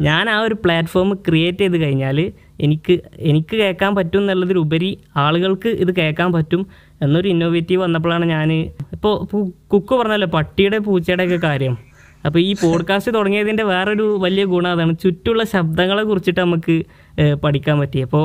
ഞാൻ 0.00 0.30
ആ 0.30 0.38
ഒരു 0.40 0.56
പ്ലാറ്റ്ഫോം 0.64 1.10
ക്രിയേറ്റ് 1.28 1.58
ചെയ്ത് 1.58 1.76
കഴിഞ്ഞാൽ 1.82 2.18
എനിക്ക് 2.60 2.94
എനിക്ക് 3.30 3.54
കേൾക്കാൻ 3.56 3.94
പറ്റും 3.94 4.20
എന്നുള്ളതിലുപരി 4.20 4.98
ആളുകൾക്ക് 5.16 5.68
ഇത് 5.68 5.96
കേൾക്കാൻ 5.96 6.32
പറ്റും 6.32 6.66
എന്നൊരു 7.02 7.28
ഇന്നോവേറ്റീവ് 7.28 7.80
വന്നപ്പോഴാണ് 7.82 8.26
ഞാൻ 8.26 8.52
ഇപ്പോൾ 8.96 9.14
കുക്ക് 9.72 9.94
പറഞ്ഞല്ലോ 9.94 10.28
പട്ടിയുടെ 10.34 10.78
പൂച്ചയുടെ 10.78 11.26
കാര്യം. 11.46 11.85
അപ്പോൾ 12.26 12.38
ഈ 12.38 12.52
പോഡ്കാസ്റ്റ് 12.62 13.14
തുടങ്ങിയതിന്റെ 13.14 13.62
വേറൊരു 13.62 14.18
വലിയ 14.20 14.44
ഗുണം 14.44 14.70
അതാണ് 14.70 14.98
ചുറ്റുള്ള 15.02 15.44
ശബ്ദങ്ങളെ 15.44 16.02
കുറിച്ചിട്ട് 16.02 16.40
നമുക്ക് 16.40 16.74
പഠിക്കാൻ 17.44 17.78
പറ്റി. 17.80 17.98
അപ്പോൾ 17.98 18.24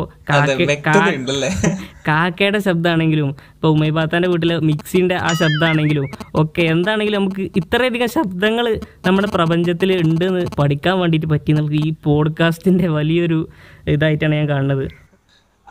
കാക്കയുടെ 2.07 2.59
ശബ്ദമാണെങ്കിലും 2.59 3.29
ഇപ്പോൾ 3.55 3.67
ഉമൈബാത്താന്റെ 3.67 4.29
വീട്ടിലെ 4.29 4.59
മിക്സിന്റെ 4.59 5.15
ആ 5.15 5.27
ശബ്ദമാണെങ്കിലും 5.27 6.05
ഒക്കെ 6.35 6.61
എന്താണെങ്കിലും 6.61 7.19
നമുക്ക് 7.21 7.41
ഇത്രയധികം 7.55 8.07
ശബ്ദങ്ങൾ 8.07 8.79
നമ്മുടെ 9.07 9.27
പ്രപഞ്ചത്തിൽ 9.27 9.91
ഉണ്ടെന്ന് 10.05 10.45
പഠിക്കാൻ 10.59 10.99
വേണ്ടിയിട്ട് 10.99 11.27
പറ്റി. 11.27 11.51
നമുക്ക് 11.51 11.75
ഈ 11.75 11.93
പോഡ്കാസ്റ്റിന്റെ 12.03 12.87
വലിയൊരു 12.87 13.39
ഇതായിട്ടാണ് 13.87 14.35
ഞാൻ 14.35 14.49
കാണുന്നത്. 14.49 14.85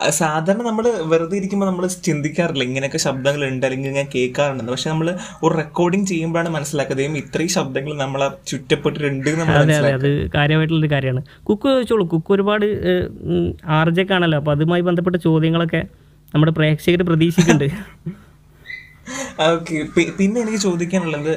സാധാരണ 0.09 0.63
നമ്മൾ 0.63 0.85
വെറുതെ 1.05 1.37
ഇരിക്കുമ്പോൾ 1.37 1.67
നമ്മൾ 1.67 1.87
ചിന്തിക്കാറില്ല. 2.07 2.63
ഇങ്ങനെയൊക്കെ 2.63 2.99
ശബ്ദങ്ങൾ 2.99 3.43
ഉണ്ട് 3.49 3.67
അല്ലെങ്കിൽ 3.67 3.89
ഇങ്ങനെ 3.89 4.09
കേൾക്കാറുണ്ടെന്ന് 4.15 4.73
പക്ഷെ 4.73 4.91
നമ്മൾ 4.91 5.09
ഒരു 5.43 5.55
റെക്കോർഡിംഗ് 5.55 6.07
ചെയ്യുമ്പോഴാണ് 6.07 6.49
മനസ്സിലാക്കുന്നത് 6.49 7.03
ദൈവം 7.05 7.19
ഇത്രയും 7.19 7.49
ശബ്ദങ്ങൾ 7.49 7.95
നമ്മളെ 7.95 8.29
ചുറ്റപ്പെട്ടിട്ടുണ്ട് 8.47 9.31
അതെ 9.93 10.13
കാര്യമായിട്ടുള്ളൊരു 10.35 10.93
കാര്യമാണ്. 10.95 11.23
കുക്ക് 11.45 11.69
ചോദിച്ചോളൂ 11.69 12.07
കുക്ക് 12.09 12.33
ഒരുപാട് 12.33 12.67
ആർജക്കാണല്ലോ 13.65 14.39
അപ്പോൾ 14.39 14.51
അതുമായി 14.51 14.83
ബന്ധപ്പെട്ട 14.83 15.17
ചോദ്യങ്ങളൊക്കെ 15.17 15.83
നമ്മുടെ 16.35 16.53
പ്രേക്ഷകർ 16.53 17.03
പ്രതീക്ഷിക്കുന്നുണ്ട്. 17.03 17.69
ഓക്കെ. 19.47 19.77
പിന്നെ 20.19 20.39
എനിക്ക് 20.41 20.61
ചോദിക്കാനുള്ളത് 20.65 21.33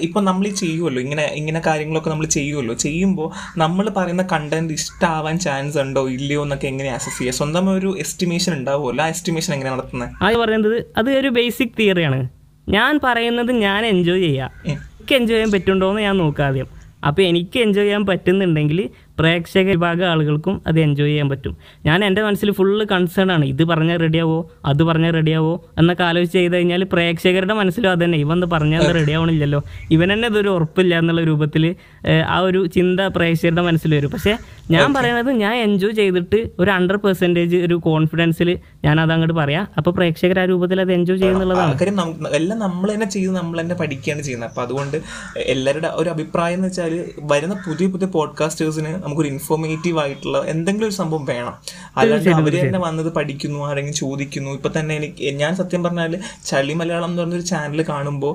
ഇപ്പം 0.00 0.22
നമ്മൾ 0.24 0.46
ചെയ്യുമല്ലോ 0.60 1.00
ഇങ്ങനെ 1.00 1.24
ഇങ്ങനെ 1.38 1.60
കാര്യങ്ങളൊക്കെ 1.66 2.10
നമ്മൾ 2.10 2.26
ചെയ്യുമല്ലോ 2.34 2.74
ചെയ്യുമ്പോൾ 2.82 3.28
നമ്മൾ 3.58 3.86
പറയുന്ന 3.96 4.24
കണ്ടന്റ് 4.32 4.74
ഇഷ്ടാവാൻ 4.78 5.38
ചാൻസ് 5.40 5.78
ഉണ്ടോ 5.82 6.02
ഇല്ലയോ 6.16 6.42
എന്നൊക്കെ 6.42 6.68
എങ്ങനെ 6.68 6.90
അസസ് 6.94 7.18
ചെയ്യുക 7.18 7.36
സ്വന്തം 7.38 7.68
ഒരു 7.74 7.90
എസ്റ്റിമേഷൻ 8.04 8.52
ഉണ്ടാവുമല്ലോ 8.58 9.04
ആ 9.04 9.12
എസ്റ്റിമേഷൻ 9.14 9.52
എങ്ങനെ 9.54 9.70
നടത്തുന്നത് 9.74 10.10
അത് 10.24 10.36
പറയുന്നത് 10.42 10.78
അത് 10.96 11.10
ഒരു 11.18 11.30
ബേസിക് 11.36 11.76
തിയറിയാണ് 11.78 12.20
ഞാൻ 12.66 12.94
പറയുന്നത് 13.04 13.52
ഞാൻ 13.62 13.82
എൻജോയ് 13.90 14.24
ചെയ്യാം. 14.24 14.50
എനിക്ക് 14.70 15.14
എൻജോയ് 15.16 15.36
ചെയ്യാൻ 15.36 15.52
പറ്റുന്നുണ്ടോ 15.52 15.86
എന്ന് 15.90 16.02
ഞാൻ 16.02 16.16
നോക്കാം 16.18 16.46
ആദ്യം. 16.48 16.68
അപ്പോൾ 17.08 17.22
എനിക്ക് 17.28 17.58
എൻജോയ് 17.62 17.84
ചെയ്യാൻ 17.84 18.02
പറ്റുന്നുണ്ടെങ്കിൽ 18.06 18.78
പ്രേക്ഷക 19.18 19.66
വിഭാഗം 19.70 20.06
ആളുകൾക്കും 20.10 20.54
അത് 20.66 20.78
എൻജോയ് 20.80 21.08
ചെയ്യാൻ 21.08 21.28
പറ്റും. 21.28 21.54
ഞാൻ 21.86 22.04
എന്റെ 22.04 22.22
മനസ്സിൽ 22.22 22.52
ഫുള്ള് 22.52 22.84
കൺസേൺ 22.92 23.32
ആണ്. 23.32 23.44
ഇത് 23.44 23.64
പറഞ്ഞാൽ 23.64 23.98
റെഡിയാവോ 24.04 24.38
അത് 24.64 24.82
പറഞ്ഞാൽ 24.82 25.12
റെഡിയാവോ 25.18 25.64
എന്നൊക്കെ 25.78 26.04
ആലോചിച്ച് 26.04 26.38
ചെയ്ത് 26.38 26.54
കഴിഞ്ഞാൽ 26.56 26.84
പ്രേക്ഷകരുടെ 26.92 27.54
മനസ്സിലും 27.54 27.90
അത് 27.90 28.04
തന്നെ. 28.04 28.18
ഇവന്ന് 28.18 28.46
പറഞ്ഞാൽ 28.46 28.82
റെഡി 28.98 29.12
ആവണില്ലല്ലോ. 29.12 29.60
ഇവൻ 29.90 30.12
തന്നെ 30.12 30.28
ഇതൊരു 30.28 30.48
ഉറപ്പില്ല 30.48 30.98
എന്നുള്ള 30.98 31.24
രൂപത്തിൽ 31.24 31.64
ആ 32.28 32.38
ഒരു 32.38 32.66
ചിന്ത 32.66 33.00
പ്രേക്ഷകരുടെ 33.00 33.62
മനസ്സിൽ 33.62 33.94
വരും. 33.94 34.10
പക്ഷേ 34.10 34.34
ഞാൻ 34.70 34.94
പറയുന്നത് 34.94 35.30
ഞാൻ 35.42 35.54
എൻജോയ് 35.56 35.92
ചെയ്തിട്ട് 35.92 36.38
ഒരു 36.58 36.70
ഹൺഡ്രഡ് 36.70 37.00
പെർസെന്റേജ് 37.00 37.56
ഒരു 37.56 37.76
കോൺഫിഡൻസിൽ 37.88 38.48
ഞാൻ 38.84 39.00
അത് 39.00 39.12
അങ്ങോട്ട് 39.12 39.34
പറയാം. 39.34 39.68
അപ്പോൾ 39.76 39.90
പ്രേക്ഷകർ 39.90 40.40
ആ 40.40 40.44
രൂപത്തിൽ 40.44 40.80
അത് 40.80 40.92
എൻജോയ് 40.92 41.18
ചെയ്യുന്നുള്ളതാണ് 41.18 41.74
എല്ലാം 42.40 42.58
നമ്മൾ 42.58 42.88
തന്നെ 42.94 43.06
ചെയ്ത് 43.06 43.32
നമ്മൾ 43.36 43.56
തന്നെ 43.60 43.74
പഠിക്കുകയാണ് 43.74 44.22
ചെയ്യുന്നത്. 44.22 44.50
അപ്പോൾ 44.50 44.62
അതുകൊണ്ട് 44.62 44.96
എല്ലാവരുടെ 45.36 45.90
ഒരു 45.94 46.08
അഭിപ്രായം 46.10 46.56
എന്ന് 46.56 46.68
വെച്ചാൽ 46.68 47.04
വരുന്ന 47.32 47.54
പുതിയ 47.66 47.86
പുതിയ 47.94 48.08
പോഡ്കാസ്റ്റേഴ്സിന് 48.16 48.92
നമുക്കൊരു 49.08 49.30
ഇൻഫോർമേറ്റീവ് 49.34 49.98
ആയിട്ടുള്ള 50.04 50.38
എന്തെങ്കിലും 50.54 50.86
ഒരു 50.88 50.96
സംഭവം 51.00 51.24
വേണം. 51.32 51.54
അല്ലാണ്ട് 52.00 52.30
അവർ 52.38 52.54
തന്നെ 52.62 52.80
വന്നത് 52.86 53.10
പഠിക്കുന്നു 53.18 53.60
ആരെങ്കിലും 53.68 53.96
ചോദിക്കുന്നു. 54.02 54.50
ഇപ്പൊ 54.58 54.70
തന്നെ 54.78 54.92
എനിക്ക് 55.00 55.30
ഞാൻ 55.42 55.52
സത്യം 55.60 55.82
പറഞ്ഞാൽ 55.84 56.12
ചളി 56.48 56.74
മലയാളം 56.80 57.08
എന്ന് 57.10 57.22
പറഞ്ഞൊരു 57.22 57.46
ചാനൽ 57.52 57.80
കാണുമ്പോൾ 57.92 58.32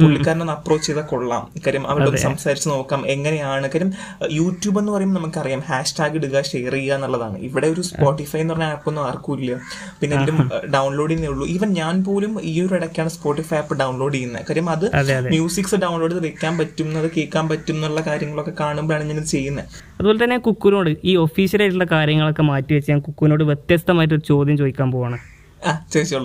പുള്ളിക്കാരനെ 0.00 0.52
അപ്രോച്ച് 0.56 0.86
ചെയ്താൽ 0.86 1.06
കൊള്ളാം. 1.12 1.44
കാര്യം 1.66 1.84
അവരോട് 1.90 2.18
സംസാരിച്ച് 2.26 2.68
നോക്കാം 2.72 3.00
എങ്ങനെയാണ്. 3.14 3.66
കാര്യം 3.74 3.90
യൂട്യൂബ് 4.38 4.78
എന്ന് 4.82 4.92
പറയുമ്പോൾ 4.92 5.20
നമുക്കറിയാം 5.20 5.62
ഹാഷ് 5.70 5.94
ടാഗ് 5.98 6.16
ഇടുക 6.20 6.42
ഷെയർ 6.50 6.74
ചെയ്യുക 6.78 6.96
എന്നുള്ളതാണ്. 6.98 7.38
ഇവിടെ 7.48 7.68
ഒരു 7.74 7.82
സ്പോട്ടിഫൈ 7.90 8.40
എന്ന് 8.44 8.54
പറഞ്ഞ 8.54 8.68
ആപ്പൊന്നും 8.76 9.02
ആർക്കും 9.08 9.34
ഇല്ല. 9.40 9.60
പിന്നെ 10.00 10.16
എല്ലാം 10.20 10.38
ഡൗൺലോഡ് 10.76 11.10
ചെയ്യുന്നേ 11.10 11.30
ഉള്ളൂ. 11.34 11.46
ഈവൻ 11.56 11.70
ഞാൻ 11.80 12.04
പോലും 12.08 12.34
ഈ 12.52 12.54
ഒരു 12.66 12.74
ഇടയ്ക്കാണ് 12.80 13.12
സ്പോട്ടിഫൈ 13.16 13.58
ആപ്പ് 13.62 13.80
ഡൗൺലോഡ് 13.82 14.14
ചെയ്യുന്നത്. 14.18 14.44
കാര്യം 14.50 14.70
അത് 14.76 14.86
അതെ 15.02 15.14
അതെ. 15.20 15.28
മ്യൂസിക്സ് 15.36 15.80
ഡൗൺലോഡ് 15.86 16.12
ചെയ്ത് 16.14 16.26
വെക്കാൻ 16.28 16.54
പറ്റും 16.62 16.90
അത് 17.02 17.10
കേൾക്കാൻ 17.16 17.46
പറ്റും 17.52 17.76
എന്നുള്ള 17.78 18.00
കാര്യങ്ങളൊക്കെ 18.10 18.54
കാണുമ്പോഴാണ് 18.64 19.04
ഞാൻ 19.04 19.24
ചെയ്യുന്നത്. 19.24 19.36
ചെയ്യുന്നത് 19.38 20.07
അതുപോലെ 20.08 20.24
തന്നെ 20.24 20.36
കുക്കുവിനോട് 20.38 20.90
ഈ 21.04 21.16
ഒഫീഷ്യലായിട്ടുള്ള 21.16 21.86
കാര്യങ്ങളൊക്കെ 21.92 22.42
മാറ്റി 22.42 22.74
വെച്ച് 22.74 22.90
ഞാൻ 22.90 23.00
കുക്കുവിനോട് 23.00 23.42
വ്യത്യസ്തമായിട്ടൊരു 23.44 24.20
ചോദ്യം 24.20 24.56
ചോദിക്കാൻ 24.56 24.88
പോവാണ്. 24.90 25.18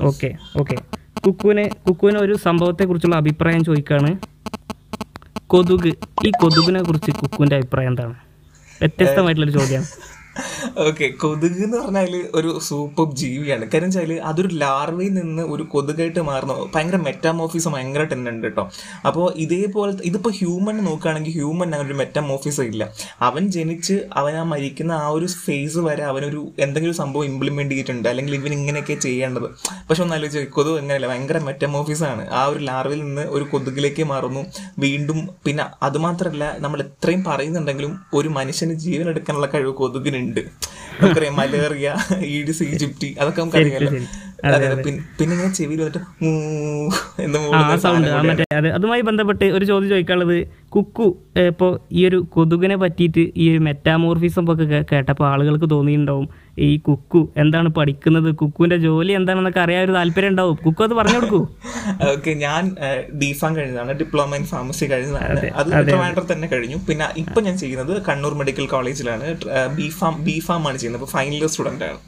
ഓക്കെ 0.04 0.30
ഓക്കെ. 0.60 0.76
കുക്കുവിന് 1.26 1.66
കുക്കുവിന് 1.88 2.18
ഒരു 2.18 2.36
സംഭവത്തെ 2.44 2.84
കുറിച്ചുള്ള 2.86 3.16
അഭിപ്രായം 3.16 3.64
ചോദിക്കാണ്. 3.64 4.12
കൊതുക് 5.48 5.90
ഈ 6.28 6.32
കൊതുകിനെ 6.42 6.84
കുറിച്ച് 6.84 7.12
കുക്കുവിന്റെ 7.12 7.56
അഭിപ്രായം 7.56 7.90
എന്താണ്? 7.90 8.16
വ്യത്യസ്തമായിട്ടുള്ളൊരു 8.82 9.60
ചോദ്യമാണ്. 9.60 9.90
ഓക്കെ 10.86 11.08
കൊതുക് 11.22 11.60
എന്ന് 11.66 11.78
പറഞ്ഞാൽ 11.78 12.14
ഒരു 12.36 12.60
സൂപ്പർ 12.68 13.08
ജീവിയാണ്. 13.22 13.66
കാര്യം 13.74 13.90
വെച്ചാൽ 13.90 14.12
അതൊരു 14.30 14.50
ലാർവയിൽ 14.64 15.14
നിന്ന് 15.14 15.44
ഒരു 15.54 15.64
കൊതുകായിട്ട് 15.74 16.22
മാറുന്ന 16.30 16.54
ഭയങ്കര 16.76 16.98
മെറ്റാമോഫീസ് 17.08 17.70
ഭയങ്കര 17.76 18.04
തന്നെ 18.14 18.32
ഉണ്ട് 18.32 18.48
കേട്ടോ 18.48 18.64
അപ്പോൾ 19.08 19.26
ഇതേപോലെ 19.44 19.92
ഇതിപ്പോൾ 20.10 20.34
ഹ്യൂമൻ 20.40 20.78
നോക്കുകയാണെങ്കിൽ 20.88 21.34
ഹ്യൂമൻ 21.40 21.68
അങ്ങനെ 21.76 21.90
ഒരു 21.90 21.98
മെറ്റാമോഫീസ് 22.02 22.62
ഇല്ല. 22.72 22.84
അവൻ 23.22 23.44
ജനിച്ച് 23.58 23.98
അവൻ 24.22 24.36
ആ 24.36 24.44
മരിക്കുന്ന 24.44 24.92
ആ 24.92 25.08
ഒരു 25.18 25.28
ഫേസ് 25.46 25.78
വരെ 25.88 26.04
അവനൊരു 26.04 26.42
എന്തെങ്കിലും 26.60 26.98
സംഭവം 27.02 27.26
ഇംപ്ലിമെന്റ് 27.26 27.74
ചെയ്തിട്ടുണ്ട്. 27.74 28.10
അല്ലെങ്കിൽ 28.10 28.36
ഇവൻ 28.36 28.54
ഇങ്ങനെയൊക്കെ 28.54 28.96
ചെയ്യേണ്ടത്. 29.08 29.48
പക്ഷെ 29.90 30.04
ഒന്ന് 30.04 30.16
ആലോചിച്ച് 30.16 30.52
കൊതുക് 30.58 30.80
എങ്ങനെയല്ല 30.82 31.08
ഭയങ്കര 31.14 31.40
ആണ്. 32.12 32.26
ആ 32.30 32.44
ഒരു 32.46 32.60
ലാർവയിൽ 32.70 33.04
നിന്ന് 33.06 33.26
ഒരു 33.36 33.46
കൊതുകിലേക്ക് 33.52 34.04
മാറുന്നു. 34.04 34.44
വീണ്ടും 34.80 35.20
പിന്നെ 35.46 35.64
അതുമാത്രമല്ല 35.84 36.58
നമ്മൾ 36.60 36.80
എത്രയും 36.82 37.24
പറയുന്നുണ്ടെങ്കിലും 37.24 37.94
ഒരു 38.14 38.30
മനുഷ്യന് 38.40 38.74
ജീവൻ 38.74 39.10
എടുക്കാനുള്ള 39.10 39.48
കഴിവ് 39.54 39.74
കൊതുകിനുണ്ട്. 39.74 40.22
നമുക്കറിയാം 41.00 41.36
മലേറിയ 41.36 41.90
ഈഡിസ് 42.36 42.64
ഈജിപ്തി 42.64 43.10
അതൊക്കെ 43.20 43.42
അതെ. 43.42 44.02
പിന്നെ 44.44 45.34
ഇങ്ങനെ 45.36 45.52
ചെവിയിൽ 45.58 45.82
സൗണ്ട് 47.84 48.08
മറ്റേ 48.30 48.46
അത്. 48.60 48.68
അതുമായി 48.78 49.04
ബന്ധപ്പെട്ട് 49.10 49.46
ഒരു 49.58 49.66
ചോദ്യം 49.70 49.90
ചോദിക്കാനുള്ളത് 49.94 50.38
കുക്കു 50.76 51.06
ഇപ്പോൾ 51.52 51.72
ഈ 51.98 52.02
ഒരു 52.10 52.20
കൊതുകിനെ 52.36 52.76
പറ്റിയിട്ട് 52.84 53.24
ഈ 53.44 53.46
ഒരു 53.52 53.62
മെറ്റാമോർഫിസം 53.68 54.46
ഒക്കെ 54.54 54.80
കേട്ടപ്പോൾ 54.92 55.26
ആളുകൾക്ക് 55.32 55.68
തോന്നിയിട്ടുണ്ടാവും 55.74 56.28
ഈ 56.68 56.78
കുക്കു 56.88 57.22
എന്താണ് 57.44 57.70
പഠിക്കുന്നത്? 57.78 58.30
കുക്കുവിന്റെ 58.42 58.78
ജോലി 58.86 59.12
എന്താണെന്നൊക്കെ 59.20 59.62
അറിയാൻ 59.66 59.84
ഒരു 59.88 59.94
താല്പര്യം 59.98 60.32
ഉണ്ടാവും. 60.34 60.56
കുക്കു 60.66 60.82
അത് 60.88 60.94
പറഞ്ഞു 61.00 61.18
കൊടുക്കൂ. 61.20 61.42
ഓക്കെ 62.14 62.34
ഞാൻ 62.46 62.64
ഡിഫാം 63.22 63.52
കഴിഞ്ഞതാണ് 63.58 63.94
ഡിപ്ലോമ 64.02 64.36
ഇൻ 64.42 64.46
ഫാർമസി 64.54 64.88
കഴിഞ്ഞതാണ്. 64.94 65.50
അത് 65.62 65.70
ട്രിവാൻഡ്രം 65.90 66.28
തന്നെ 66.34 66.50
കഴിഞ്ഞു. 66.54 66.80
പിന്നെ 66.90 67.08
ഇപ്പൊ 67.24 67.42
ഞാൻ 67.48 67.58
ചെയ്യുന്നത് 67.64 67.94
കണ്ണൂർ 68.10 68.36
മെഡിക്കൽ 68.42 68.68
കോളേജിലാണ് 68.76 69.28
ബി 69.80 69.88
ഫാം 70.00 70.18
ബി 70.30 70.38
ഫാം 70.48 70.68
ആണ് 70.72 70.80
ചെയ്യുന്നത് 70.84 71.08
ഫൈനൽ 71.16 71.40
ഇയർ 71.42 71.52
സ്റ്റുഡന്റ് 71.56 71.86
ആണ്. 71.92 72.00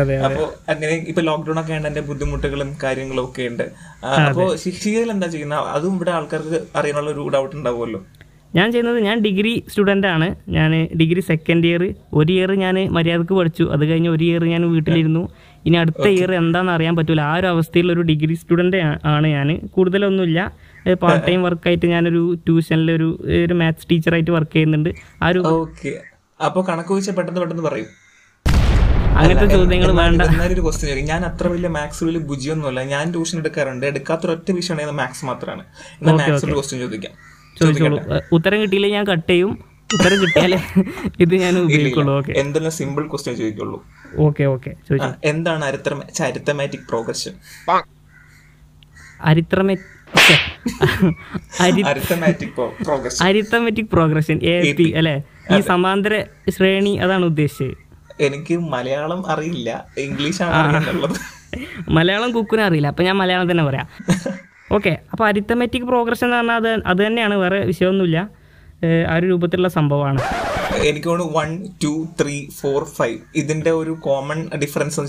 അതെ 0.00 0.16
അപ്പോ 0.26 0.42
അങ്ങനെ 0.72 0.94
ഇപ്പൊ 1.10 1.22
ലോക്ക്ഡൌൺ 1.28 1.58
ഒക്കെ 1.60 1.72
ആണ് 1.76 1.86
എന്റെ 1.90 2.02
ബുദ്ധിമുട്ടുകളും 2.08 2.70
കാര്യങ്ങളും 2.82 3.22
ഒക്കെ 3.26 3.42
ഉണ്ട്. 3.50 3.66
അപ്പോൾ 4.04 4.30
അപ്പോ 4.30 4.46
ശിക്ഷികയിൽ 4.64 5.10
എന്താ 5.16 5.28
ചെയ്യുന്നത് 5.34 5.68
അതും 5.76 5.94
ഇവിടെ 5.98 6.12
ആൾക്കാർക്ക് 6.18 6.58
അറിയാനുള്ള 6.80 7.10
ഒരു 7.14 7.22
ഡൗട്ട് 7.36 7.54
ഉണ്ടാവുമല്ലോ. 7.58 8.00
ഞാൻ 8.56 8.68
ചെയ്യുന്നത് 8.72 8.98
ഞാൻ 9.06 9.16
ഡിഗ്രി 9.26 9.52
സ്റ്റുഡന്റ് 9.72 10.08
ആണ്. 10.12 10.28
ഞാൻ 10.56 10.70
ഡിഗ്രി 11.00 11.20
സെക്കൻഡ് 11.28 11.66
ഇയർ 11.68 11.82
ഒരു 12.20 12.32
ഇയർ 12.36 12.50
ഞാൻ 12.62 12.76
മര്യാദയ്ക്ക് 12.96 13.34
പഠിച്ചു. 13.38 13.64
അത് 13.74 13.84
കഴിഞ്ഞ് 13.90 14.10
ഒരു 14.14 14.24
ഇയർ 14.28 14.44
ഞാൻ 14.54 14.62
വീട്ടിലിരുന്നു. 14.72 15.22
ഇനി 15.66 15.76
അടുത്ത 15.82 16.06
ഇയർ 16.16 16.30
എന്താണെന്ന് 16.40 16.72
അറിയാൻ 16.76 16.94
പറ്റില്ല 16.98 17.22
ആ 17.30 17.34
ഒരു 17.40 17.48
അവസ്ഥയിലൊരു 17.52 18.02
ഡിഗ്രി 18.10 18.36
സ്റ്റുഡന്റ് 18.42 18.80
ആണ് 19.12 19.28
ഞാൻ 19.36 19.48
കൂടുതലൊന്നുമില്ല. 19.76 20.40
പാർട്ട് 21.04 21.24
ടൈം 21.28 21.40
വർക്കായിട്ട് 21.46 21.86
ഞാനൊരു 21.94 22.22
ട്യൂഷനിൽ 22.46 22.90
ഒരു 22.98 23.08
ഒരു 23.44 23.54
മാത്സ് 23.62 23.88
ടീച്ചറായിട്ട് 23.90 24.32
വർക്ക് 24.36 24.54
ചെയ്യുന്നുണ്ട്. 24.56 24.90
ആ 25.22 25.28
ഒരു 25.32 25.42
ഓക്കെ 25.56 25.92
അപ്പോൾ 26.40 26.64
കണക്ക് 26.70 26.92
വെച്ച് 26.98 27.12
പെട്ടെന്ന് 27.18 27.40
പെട്ടെന്ന് 27.42 27.66
പറയും. 27.70 27.90
അങ്ങനത്തെ 29.20 29.46
ചോദ്യങ്ങൾ 29.54 29.90
വേണ്ട. 30.00 30.22
ഒരു 30.54 30.62
ക്വസ്റ്റ്യൻ 30.66 30.98
ഞാൻ 31.12 31.22
അത്ര 31.30 31.46
വലിയ 31.54 31.70
മാത്സ് 31.76 32.02
വലിയ 32.08 32.20
ബുജിയൊന്നുമല്ല 32.30 32.80
ഞാൻ 32.92 33.04
ട്യൂഷൻ 33.14 33.38
എടുക്കാറുണ്ട്. 33.42 33.84
എടുക്കാത്ത 33.92 34.30
ഒറ്റ 34.34 34.48
വിഷയമാണ് 34.58 34.94
മാത്സ് 35.00 35.24
മാത്രമാണ്. 35.30 35.64
ക്വസ്റ്റ്യൻ 36.52 36.80
ചോദിക്കാം. 36.84 37.14
ചോദിച്ചോളൂ. 37.60 37.98
ഉത്തരം 38.36 38.58
കിട്ടിയില്ലേ 38.62 38.90
ഞാൻ 38.96 39.04
കട്ട് 39.12 39.30
ചെയ്യും. 39.32 39.52
ഉത്തരം 39.90 40.18
കിട്ടിയാലേ 40.22 40.58
ഇത് 41.24 41.32
ഞാൻ 41.44 41.54
ഉപയോഗിക്കുള്ളൂ. 41.62 42.12
ഓക്കെ 42.20 42.32
എന്തെല്ലാം 42.42 42.74
സിമ്പിൾ 42.78 43.04
ക്വസ്റ്റ്യൻ 43.12 43.34
ചോദിക്കുള്ളൂ? 43.40 43.78
ഓക്കെ 44.26 44.44
ഓക്കെ 44.54 44.70
എന്താണ് 45.32 45.64
അരിത്തമാറ്റിക് 46.28 46.84
പ്രോഗ്രഷൻ 46.90 47.34
അരിത്രമെ 49.30 49.74
അരിത്തമെറ്റിക് 53.28 53.90
പ്രോഗ്രഷൻ 53.94 54.36
എ 54.52 54.56
പി 54.78 54.86
അല്ലെ? 55.00 55.16
ഈ 55.54 55.58
സമാന്തര 55.70 56.14
ശ്രേണി 56.56 56.92
അതാണ് 57.04 57.24
ഉദ്ദേശിച്ചത്. 57.30 57.74
എനിക്ക് 58.20 58.54
മലയാളം 58.58 59.30
അറിയില്ല. 59.30 59.86
ഇംഗ്ലീഷാണ് 59.98 60.54
അറിയാനുള്ളത് 60.54 61.18
മലയാളം 61.96 62.32
കുക്കിനെ 62.32 62.62
അറിയില്ല. 62.64 62.88
അപ്പം 62.88 63.04
ഞാൻ 63.04 63.16
മലയാളം 63.16 63.50
തന്നെ 63.50 63.64
പറയാം. 63.64 63.88
ഓക്കെ. 64.72 64.98
അപ്പോൾ 65.12 65.26
അരിത്തമെറ്റിക് 65.26 65.82
പ്രോഗ്രഷൻ 65.82 66.26
എന്ന് 66.26 66.36
പറഞ്ഞാൽ 66.36 66.56
അത് 66.56 66.82
അത് 66.86 67.06
തന്നെയാണ്. 67.06 67.34
വേറെ 67.34 67.58
വിഷയമൊന്നുമില്ല. 67.60 68.18
ആ 69.08 69.16
ഒരു 69.16 69.26
രൂപത്തിലുള്ള 69.26 69.68
സംഭവമാണ്. 69.68 70.20
എനിക്ക് 70.84 71.08
തോന്നുന്നു 71.08 71.38
one 71.38 71.66
two 71.84 72.08
three 72.20 72.48
four 72.60 72.84
five 72.84 73.18
ഇതിന്റെ 73.36 73.70
ഒരു 73.70 73.90
കോമൺ 73.90 74.50
ഡിഫറൻസ് 74.58 75.00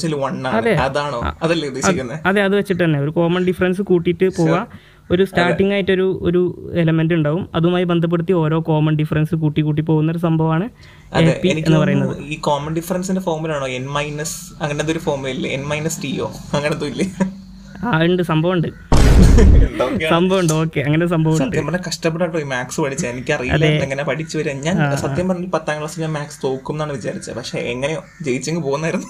അതാണോ? 0.80 1.20
അതല്ലേ 1.44 1.68
ഉദ്ദേശിക്കുന്നത്? 1.68 2.20
അതെ 2.26 2.42
അത് 2.42 2.56
വെച്ചിട്ട് 2.56 2.84
തന്നെ. 2.84 3.00
ഒരു 3.00 3.10
കോമൺ 3.10 3.46
ഡിഫറൻസ് 3.46 3.82
കൂട്ടിയിട്ട് 3.82 4.30
പോവാ. 4.38 4.68
ഒരു 5.14 5.24
സ്റ്റാർട്ടിംഗ് 5.30 5.74
ആയിട്ടൊരു 5.76 6.08
ഒരു 6.28 6.42
എലമെന്റ് 6.82 7.14
ഉണ്ടാവും. 7.18 7.44
അതുമായി 7.56 7.86
ബന്ധപ്പെടുത്തി 7.92 8.34
ഓരോ 8.42 8.58
കോമൺ 8.70 8.94
ഡിഫറൻസ് 9.02 9.36
കൂട്ടി 9.44 9.62
കൂട്ടി 9.68 9.84
പോകുന്ന 9.90 10.12
ഒരു 10.16 10.22
സംഭവമാണ് 10.28 10.68
എന്ന് 11.20 11.80
പറയുന്നത്. 11.84 12.16
ഈ 12.34 12.38
കോമൺ 12.48 12.72
ഡിഫറൻസിന്റെ 12.80 13.24
ഫോമിലാണോ 13.28 13.68
എൻ 13.80 13.88
മൈനസ് 13.98 14.38
അങ്ങനത്തെ 14.62 14.94
ഒരു 14.96 15.02
ഫോമിൽ 15.08 15.34
ഇല്ലേ? 15.36 15.52
എൻ 15.58 15.66
മൈനസ് 15.72 16.00
ടിയോ 16.04 16.30
അങ്ങനത്തെ 16.58 16.88
ഇല്ലേ? 16.94 17.08
ആ 17.88 18.00
ഉണ്ട്. 18.08 18.24
സംഭവം 18.32 18.54
ഉണ്ട് 18.58 18.70
സംഭവമുണ്ട്. 20.14 20.54
ഓക്കെ 20.62 20.80
അങ്ങനെ 20.88 21.06
സംഭവം 21.14 21.38
സത്യം 21.42 21.66
പറഞ്ഞാൽ 21.68 21.84
കഷ്ടപ്പെട്ടോ 21.88 22.38
ഈ 22.44 22.46
മാത്സ് 22.52 22.80
പഠിച്ചത് 22.84 23.10
എനിക്കറിയില്ല. 23.12 23.66
എങ്ങനെ 23.86 24.04
പഠിച്ചു 24.10 24.36
വരാൻ? 24.38 24.58
ഞാൻ 24.68 24.76
സത്യം 25.04 25.26
പറഞ്ഞ 25.30 25.50
പത്താം 25.56 25.78
ക്ലാസ്സിൽ 25.80 26.02
ഞാൻ 26.06 26.14
മാത്സ് 26.18 26.40
തോക്കും 26.46 26.76
എന്നാണ് 26.76 26.94
വിചാരിച്ചത് 26.98 27.36
പക്ഷെ 27.40 27.58
എങ്ങനെയോ 27.74 28.02
ജയിച്ചെങ്കിൽ 28.28 28.64
പോകുന്നായിരുന്നു. 28.70 29.10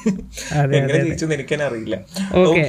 എങ്ങനെ 0.79 1.00
ജയിച്ചെന്ന് 1.05 1.38
എനിക്കെന്നെ 1.39 1.65
അറിയില്ല. 1.70 1.98
ഓക്കെ 2.43 2.65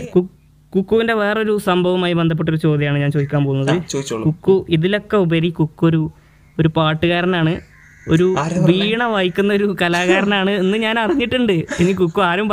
കുക്കുവിന്റെ 0.74 1.14
വേറൊരു 1.14 1.58
സംഭവവുമായി 1.58 2.12
ബന്ധപ്പെട്ടൊരു 2.12 2.56
ചോദ്യമാണ് 2.56 2.98
ഞാൻ 2.98 3.10
ചോദിക്കാൻ 3.10 3.44
പോകുന്നത്. 3.44 3.82
കുക്കു 4.26 4.66
ഇതിലൊക്കെ 4.68 5.16
ഉപരി 5.16 5.50
കുക്കു 5.50 5.86
ഒരു 5.86 6.10
ഒരു 6.58 6.68
പാട്ടുകാരനാണ്. 6.76 7.71
ഒരു 8.14 8.26
വീണ 8.68 9.02
വായിക്കുന്ന 9.12 9.50
ഒരു 9.58 9.66
കലാകാരനാണ് 9.82 10.52
എന്ന് 10.62 10.78
ഞാൻ 10.84 10.96
അറിഞ്ഞിട്ടുണ്ട്. 11.02 11.52
ഇനി 11.82 11.92
കുക്കു 11.92 12.20
ആരും 12.30 12.48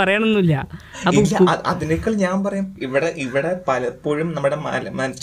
അപ്പൊ 1.07 1.19
ഇല്ല, 1.21 1.37
അതിനേക്കാൾ 1.71 2.13
ഞാൻ 2.23 2.37
പറയും 2.45 2.65
ഇവിടെ 2.85 3.09
ഇവിടെ 3.25 3.51
പലപ്പോഴും 3.67 4.29
നമ്മുടെ 4.35 4.57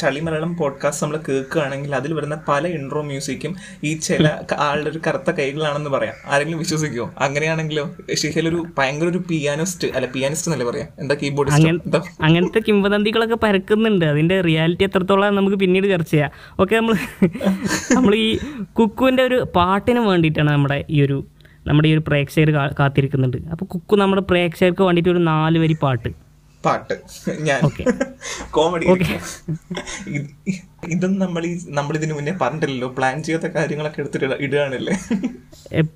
ചളി 0.00 0.21
മലയാളം 0.26 0.52
പോഡ്കാസ്റ്റ് 0.61 1.02
നമ്മൾ 1.04 1.18
കേൾക്കുകയാണെങ്കിൽ 1.28 1.95
അതിൽ 1.99 2.12
വരുന്ന 2.18 2.37
പല 2.49 2.66
ഇൻട്രോ 2.76 3.02
മ്യൂസിക്കും 3.02 3.52
ഈ 3.88 3.90
ചില 4.06 4.25
ആളുടെ 4.66 4.88
ഒരു 4.92 5.00
കറുത്ത 5.06 5.30
കൈകളാണെന്ന് 5.38 5.90
പറയാം. 5.97 6.16
ആരെങ്കിലും 6.33 6.61
വിശ്വസിക്കുമോ 6.64 7.06
അങ്ങനെയാണെങ്കിലോ? 7.26 7.85
ഷിഹൽ 8.23 8.49
ഒരു 8.52 8.61
ഭയങ്കര 8.78 9.09
ഒരു 9.14 9.23
പിയാനിസ്റ്റ് 9.30 9.88
അല്ല 9.97 10.06
പിയാനിസ്റ്റ് 10.16 10.49
എന്നല്ലേ 10.50 10.68
പറയാം? 10.71 10.88
എന്താ 11.04 11.16
കീബോർഡ് 11.23 11.52
അങ്ങനത്തെ 12.26 12.62
കിംവദന്തികളൊക്കെ 12.68 13.38
പരക്കുന്നുണ്ട്. 13.47 14.06
അതിന്റെ 14.12 14.38
റിയാലിറ്റി 14.49 14.87
എത്രത്തോളം 14.88 15.37
നമുക്ക് 15.40 15.56
പിന്നീട് 15.64 15.88
ചർച്ച 15.95 16.12
ചെയ്യാം. 16.14 16.33
ഓക്കെ 16.62 16.75
നമ്മൾ 16.76 16.97
നമ്മൾ 17.97 18.14
ഈ 18.25 18.28
കുക്കുവിന്റെ 18.80 19.23
ഒരു 19.28 19.38
പാട്ടിന് 19.59 20.02
വേണ്ടിയിട്ടാണ് 20.17 20.51
നമ്മുടെ 20.51 20.85
ഈ 20.91 21.03
ഒരു 21.03 21.25
നമ്മുടെ 21.67 21.89
ഈ 21.89 21.93
ഒരു 21.93 22.03
പ്രേക്ഷകർ 22.09 22.75
കാത്തിരിക്കുന്നുണ്ട് 22.79 23.37
അപ്പോൾ 23.53 23.67
കുക്കു 23.67 23.97
നമ്മുടെ 23.97 24.23
പ്രേക്ഷകർക്ക് 24.23 24.83
വേണ്ടിയിട്ട് 24.83 25.11
ഒരു 25.11 25.25
നാല് 25.33 25.59
വരി 25.59 25.77
പാട്ട്. 25.83 26.09
പാട്ട്. 26.65 26.95
ഞാൻ 27.41 27.61
കോമഡി 28.51 28.87
ഇതും 30.95 31.19
നമ്മൾ 31.19 31.47
ഈ 31.47 31.59
നമ്മൾ 31.69 31.97
ഇതിനു 31.97 32.15
മുന്നേ 32.15 32.35
പറഞ്ഞിട്ടില്ലല്ലോ. 32.41 32.95
പ്ലാൻ 32.97 33.23
ചെയ്യാത്ത 33.23 33.57
കാര്യങ്ങളൊക്കെ 33.57 34.01
എടുത്തിട്ട് 34.01 34.27
ഇട- 34.27 34.41
ഇടുകയാണല്ലേ? 34.41 34.93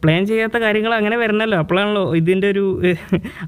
പ്ലാൻ 0.03 0.27
ചെയ്യാത്ത 0.27 0.59
കാര്യങ്ങൾ 0.59 0.95
അങ്ങനെ 0.95 1.17
വരണല്ലോ. 1.17 1.59
അപ്പോഴാണല്ലോ 1.59 2.15
ഇതിന്റെ 2.15 2.49
ഒരു 2.49 2.85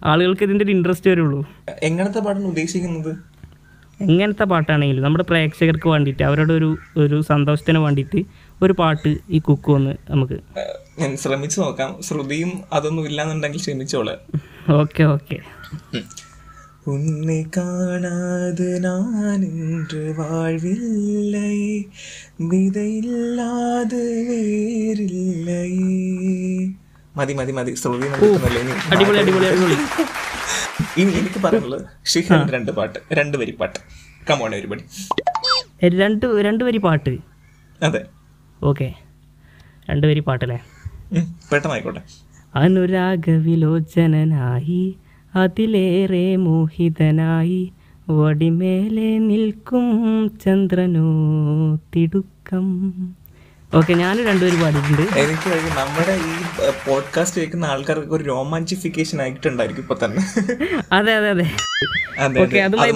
ആളുകൾക്ക് 0.04 0.44
ഇതിന്റെ 0.44 0.64
ഒരു 0.64 0.70
ഇൻട്രസ്റ്റ് 0.70 1.10
വരുള്ളൂ. 1.10 1.46
എങ്ങനത്തെ 1.82 2.20
പാട്ടാണ് 2.20 2.44
ഉദ്ദേശിക്കുന്നത്? 2.44 3.16
എങ്ങനത്തെ 4.00 4.44
പാട്ടാണെങ്കിലും 4.44 5.02
നമ്മുടെ 5.02 5.24
പ്രേക്ഷകർക്ക് 5.24 5.88
വേണ്ടിയിട്ട് 5.88 6.22
അവരുടെ 6.22 6.52
ഒരു 6.52 6.76
ഒരു 6.96 7.22
സന്തോഷത്തിന് 7.22 7.78
വേണ്ടിയിട്ട് 7.78 8.24
ഒരു 8.61 8.73
പാട്ട് 8.77 9.09
ഈ 9.29 9.39
കുക്കു 9.45 9.71
ഒന്ന് 9.73 9.93
നമുക്ക് 10.09 10.37
ഏഹ്, 10.59 10.75
ഞാൻ 10.99 11.11
ശ്രമിച്ചു 11.23 11.59
നോക്കാം 11.61 11.91
ശ്രുതിയും 12.03 12.53
അതൊന്നും 12.73 13.05
ഇല്ലാന്നുണ്ടെങ്കിൽ 13.09 13.61
ക്ഷമിച്ചോളെ 13.63 14.15
ഓക്കെ 14.77 15.03
ഓക്കെ 15.11 15.37
உன்னை 16.87 17.39
காணாது 17.53 18.67
நான் 18.83 19.41
இன்று 19.61 20.03
வாழ்வில்லை 20.19 21.55
விதை 22.51 22.87
இல்லாது 23.01 24.01
வேறில்லை 24.29 25.65
മതി 27.15 27.33
മതി 27.35 27.53
മതി 27.53 27.71
സോറി 27.81 28.07
നടക്കുന്നില്ല 28.07 28.59
ഇനി 28.63 28.73
അടിപൊളി 28.93 29.19
അടിപൊളി 29.21 29.47
അടിപൊളി 29.47 29.77
ഇനി 30.97 31.11
എനിക്ക് 31.19 31.39
പറയാനുള്ളത് 31.43 31.83
ഷിഹലിന്റെ 32.11 32.53
രണ്ട് 32.55 32.71
പാട്ട് 32.77 32.99
രണ്ട് 33.19 33.35
വരി 33.41 33.53
പാട്ട് 33.59 33.79
കമോൺ 34.27 34.53
ഒരുപടി 34.57 34.83
രണ്ട് 35.99 36.25
രണ്ട് 36.45 36.63
വരി 36.63 36.79
പാട്ട് 36.85 37.13
അതെ 37.79 38.01
ഓക്കെ. 38.62 38.94
രണ്ട് 39.90 40.06
വരി 40.06 40.20
പാട്ടല്ലേ? 40.20 40.60
പെട്ടെന്നായിക്കോട്ടെ. 41.52 42.00
അനുരാഗവിലോചനായി 42.54 44.94
അതിലേറെ 45.34 46.36
മോഹിതനായി 46.36 47.72
വടിമേലെ 48.10 49.18
നിൽക്കും 49.18 50.30
ചന്ദ്രനോ 50.44 51.12
തിടുക്കം. 51.94 52.92
ഓക്കെ 53.74 53.92
ഞാൻ 53.92 54.24
രണ്ടുപേരും 54.24 54.60
പാടിയിട്ടുണ്ട്. 54.60 55.02
എനിക്ക് 55.18 55.50
നമ്മുടെ 55.78 56.12
ഈ 56.12 56.32
പോഡ്കാസ്റ്റ് 56.86 57.40
കേൾക്കുന്ന 57.40 57.64
ആൾക്കാർക്ക് 57.64 58.14
ഒരു 58.14 58.24
രോമാഞ്ചിഫിക്കേഷൻ 58.24 59.22
ആയിട്ടുണ്ടായിരിക്കും 59.22 59.82
ഇപ്പൊ 59.82 59.96
തന്നെ. 60.04 60.22
അതെ 60.92 61.14
അതെ 61.14 61.28
അതെ. 61.28 61.50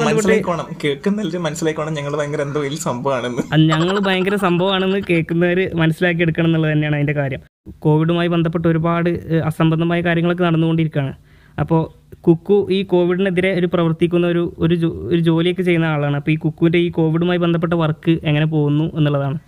മനസ്സിലാക്കണം 0.05 1.43
മനസ്സിലാക്കണം 1.43 1.95
ഞങ്ങൾ 1.95 2.17
ഭയങ്കര 2.17 2.43
എന്തോ 2.43 2.61
വലിയ 2.61 2.77
സംഭവമാണെന്ന്. 2.77 3.43
ഞങ്ങൾ 3.69 3.99
ഭയങ്കര 3.99 4.37
സംഭവമാണെന്ന് 4.37 5.01
കേൾക്കുന്നവർ 5.11 5.71
മനസ്സിലാക്കി 5.75 6.23
എടുക്കണം 6.23 6.47
എന്നുള്ളത് 6.47 6.73
തന്നെയാണ് 6.73 6.97
അതിന്റെ 6.97 7.13
കാര്യം. 7.13 7.41
കോവിഡുമായി 7.79 8.29
ബന്ധപ്പെട്ട് 8.29 8.69
ഒരുപാട് 8.69 9.11
അസംബന്ധമായ 9.45 10.01
കാര്യങ്ങളൊക്കെ 10.01 10.45
നടന്നുകൊണ്ടിരിക്കുകയാണ് 10.45 11.15
അപ്പോൾ 11.61 11.83
കുക്കു 12.17 12.69
ഈ 12.71 12.83
കോവിഡിനെതിരെ 12.83 13.55
ഒരു 13.59 13.67
പ്രവർത്തിക്കുന്ന 13.67 14.27
ഒരു 14.27 14.55
ഒരു 14.59 14.75
ജോലിയൊക്കെ 15.21 15.63
ചെയ്യുന്ന 15.63 15.87
ആളാണ്. 15.87 16.17
അപ്പോൾ 16.17 16.31
ഈ 16.31 16.37
കുക്കുവിന്റെ 16.37 16.79
ഈ 16.79 16.91
കോവിഡുമായി 16.91 17.39
ബന്ധപ്പെട്ട 17.39 17.75
വർക്ക് 17.75 18.11
എങ്ങനെ 18.25 18.47
പോകുന്നു 18.47 18.97
എന്നുള്ളതാണ്. 18.97 19.39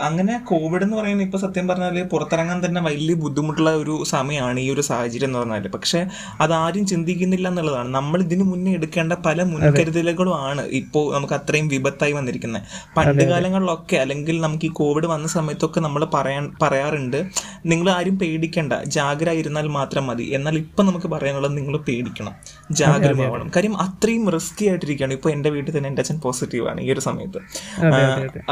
അങ്ങനെ 0.00 0.34
കോവിഡ് 0.48 0.82
എന്ന് 0.82 0.96
പറയുന്നത് 0.96 1.26
ഇപ്പൊ 1.26 1.38
സത്യം 1.38 1.68
പറഞ്ഞാൽ 1.68 2.02
പുറത്തിറങ്ങാൻ 2.02 2.58
തന്നെ 2.64 2.80
വലിയ 2.80 3.14
ബുദ്ധിമുട്ടുള്ള 3.14 3.70
ഒരു 3.74 3.94
സമയമാണ് 4.04 4.60
ഈ 4.60 4.68
ഒരു 4.74 4.80
സാഹചര്യം 4.80 5.28
എന്ന് 5.28 5.38
പറഞ്ഞാൽ. 5.38 5.68
പക്ഷെ 5.68 6.00
അതാരും 6.40 6.86
ചിന്തിക്കുന്നില്ല 6.86 7.48
എന്നുള്ളതാണ്. 7.48 7.90
നമ്മൾ 7.94 8.20
ഇതിനു 8.22 8.44
മുന്നേ 8.44 8.72
എടുക്കേണ്ട 8.72 9.12
പല 9.12 9.42
മുൻകരുതലുകളും 9.42 10.36
ആണ് 10.48 10.62
ഇപ്പോൾ 10.80 11.04
നമുക്ക് 11.14 11.34
അത്രയും 11.34 11.68
വിപത്തായി 11.68 12.12
വന്നിരിക്കുന്നത്. 12.12 12.62
പണ്ട് 12.96 13.24
കാലങ്ങളിലൊക്കെ 13.30 13.96
അല്ലെങ്കിൽ 13.96 14.40
നമുക്ക് 14.40 14.66
ഈ 14.66 14.72
കോവിഡ് 14.72 15.06
വന്ന 15.06 15.28
സമയത്തൊക്കെ 15.28 15.80
നമ്മൾ 15.80 16.04
പറയാൻ 16.14 16.44
പറയാറുണ്ട് 16.62 17.20
നിങ്ങൾ 17.66 17.90
ആരും 17.90 18.18
പേടിക്കേണ്ട. 18.18 18.72
ജാഗ്രത 18.72 19.30
ജാഗ്രതായിരുന്നാൽ 19.30 19.66
മാത്രം 19.68 20.04
മതി. 20.06 20.24
എന്നാൽ 20.36 20.54
ഇപ്പൊ 20.56 20.82
നമുക്ക് 20.82 21.08
പറയാനുള്ളത് 21.08 21.56
നിങ്ങൾ 21.56 21.74
പേടിക്കണം. 21.78 22.34
ജാഗ്രതമാവണം 22.70 23.50
കാര്യം 23.56 23.80
അത്രയും 23.80 24.30
റിസ്കി 24.30 24.66
ആയിട്ടിരിക്കുകയാണ്. 24.66 25.12
ഇപ്പൊ 25.12 25.30
എന്റെ 25.30 25.50
വീട്ടിൽ 25.50 25.78
തന്നെ 25.78 25.88
എന്റെ 25.88 26.00
അച്ഛൻ 26.00 26.20
പോസിറ്റീവ് 26.20 26.68
ആണ് 26.68 26.80
ഈ 26.80 26.92
ഒരു 26.92 27.00
സമയത്ത്. 27.00 27.38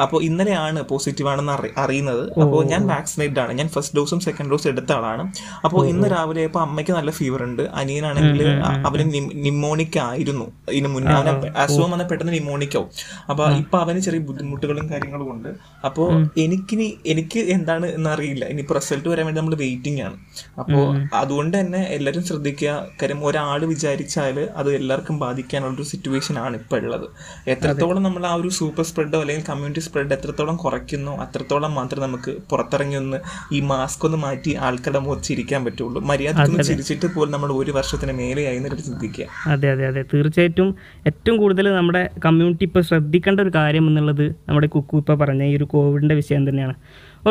അപ്പോൾ 0.00 0.22
ഇന്നലെയാണ് 0.22 0.82
പോസിറ്റീവ് 0.82 1.28
ആണെന്ന് 1.28 1.52
അറി- 1.52 1.70
അറിയുന്നത്. 1.76 2.40
അപ്പോൾ 2.40 2.64
ഞാൻ 2.64 2.80
വാക്സിനേറ്റഡ് 2.86 3.40
ആണ്. 3.40 3.52
ഞാൻ 3.52 3.68
ഫസ്റ്റ് 3.68 3.96
ഡോസും 3.96 4.20
സെക്കൻഡ് 4.20 4.50
ഡോസും 4.50 4.68
എടുത്ത 4.68 4.92
ആളാണ്. 4.92 5.32
അപ്പോൾ 5.64 5.86
ഇന്ന് 5.86 6.08
രാവിലെ 6.16 6.42
ഇപ്പോൾ 6.42 6.60
അമ്മയ്ക്ക് 6.60 6.92
നല്ല 6.92 7.10
ഫീവർ 7.10 7.42
ഉണ്ട്. 7.42 7.62
അനിയനാണെങ്കിൽ 7.62 8.48
അവന് 8.86 9.12
നിമോണിക് 9.34 9.98
ആയിരുന്നു. 9.98 10.52
ഇതിന് 10.70 10.88
മുന്നേ 10.88 11.12
അവന് 11.12 11.46
അസുഖം 11.56 11.90
വന്നാൽ 11.90 12.06
പെട്ടെന്ന് 12.06 12.32
നിമോണിക്കാവും 12.32 12.88
അപ്പൊ 13.30 13.44
ഇപ്പൊ 13.50 13.78
അവന് 13.78 13.98
ചെറിയ 13.98 14.18
ബുദ്ധിമുട്ടുകളും 14.18 14.90
കാര്യങ്ങളും 14.90 15.32
ഉണ്ട്. 15.32 15.48
അപ്പോൾ 15.84 16.12
എനിക്കിനി 16.38 16.98
എനിക്ക് 17.06 17.38
എന്താണ് 17.38 17.86
എന്ന് 17.86 18.10
അറിയില്ല. 18.10 18.44
ഇപ്പൊ 18.44 18.74
റിസൾട്ട് 18.74 19.08
വരാൻ 19.08 19.26
വേണ്ടി 19.26 19.40
നമ്മൾ 19.40 19.54
വെയിറ്റിംഗ് 19.54 20.02
ആണ്. 20.02 20.14
അപ്പോൾ 20.58 21.08
അതുകൊണ്ട് 21.14 21.60
തന്നെ 21.60 21.78
എല്ലാരും 21.78 22.24
ശ്രദ്ധിക്കുക. 22.24 22.86
കാര്യം 23.02 23.24
ഒരാൾ 23.24 23.64
വിചാരിച്ചാൽ 24.08 24.48
അത് 24.60 24.68
എല്ലാവർക്കും 24.78 25.16
ബാധിക്കാനുള്ളൊരു 25.22 25.84
സിറ്റുവേഷൻ 25.90 26.36
ആണ് 26.44 26.54
ഇപ്പോൾ 26.60 26.84
ഉള്ളത് 26.86 27.06
എത്രത്തോളം 27.52 28.02
നമ്മൾ 28.06 28.22
ആ 28.30 28.34
ഒരു 28.40 28.50
സൂപ്പർ 28.58 28.84
സ്പ്രെഡോ 28.88 29.18
അല്ലെങ്കിൽ 29.24 29.44
കമ്മ്യൂണിറ്റി 29.50 29.82
സ്പ്രെഡ് 29.86 30.14
എത്രത്തോളം 30.16 30.56
കുറയ്ക്കുന്നു 30.64 31.12
അത്രത്തോളം 31.24 31.72
മാത്രം 31.78 32.02
നമുക്ക് 32.06 32.32
പുറത്തിറങ്ങി 32.50 32.96
ഒന്ന് 33.02 33.18
ഈ 33.56 33.60
മാസ്ക് 33.72 34.04
ഒന്ന് 34.08 34.18
മാറ്റി 34.26 34.52
ആൾക്കാരുടെ 34.66 35.00
മുഖത്ത് 35.06 35.26
ചിരിക്കാൻ 35.30 35.60
പറ്റുള്ളൂ. 35.66 36.00
മര്യാദ 36.10 36.46
ചിരിച്ചിട്ട് 36.70 37.08
പോലും 37.16 37.32
നമ്മൾ 37.36 37.52
ഒരു 37.60 37.72
വർഷത്തിന് 37.78 38.12
മേലെയായി 38.20 38.58
എന്നൊരു 38.60 38.82
ചിന്തിക്കുക. 38.88 39.26
അതെ 39.54 39.68
അതെ 39.74 39.86
അതെ. 39.90 40.02
തീർച്ചയായിട്ടും 40.12 40.68
ഏറ്റവും 41.10 41.36
കൂടുതൽ 41.42 41.68
നമ്മുടെ 41.80 42.02
കമ്മ്യൂണിറ്റി 42.26 42.64
ഇപ്പോൾ 42.68 42.84
ശ്രദ്ധിക്കേണ്ട 42.90 43.40
ഒരു 43.46 43.52
കാര്യം 43.58 43.86
എന്നുള്ളത് 43.90 44.26
നമ്മുടെ 44.48 44.70
കുക്കു 44.76 44.96
ഇപ്പോൾ 45.02 45.18
പറഞ്ഞ 45.22 45.42
ഈ 45.52 45.56
ഒരു 45.60 45.68
കോവിഡിന്റെ 45.74 46.16
വിഷയം 46.20 46.44
തന്നെയാണ്. 46.48 46.76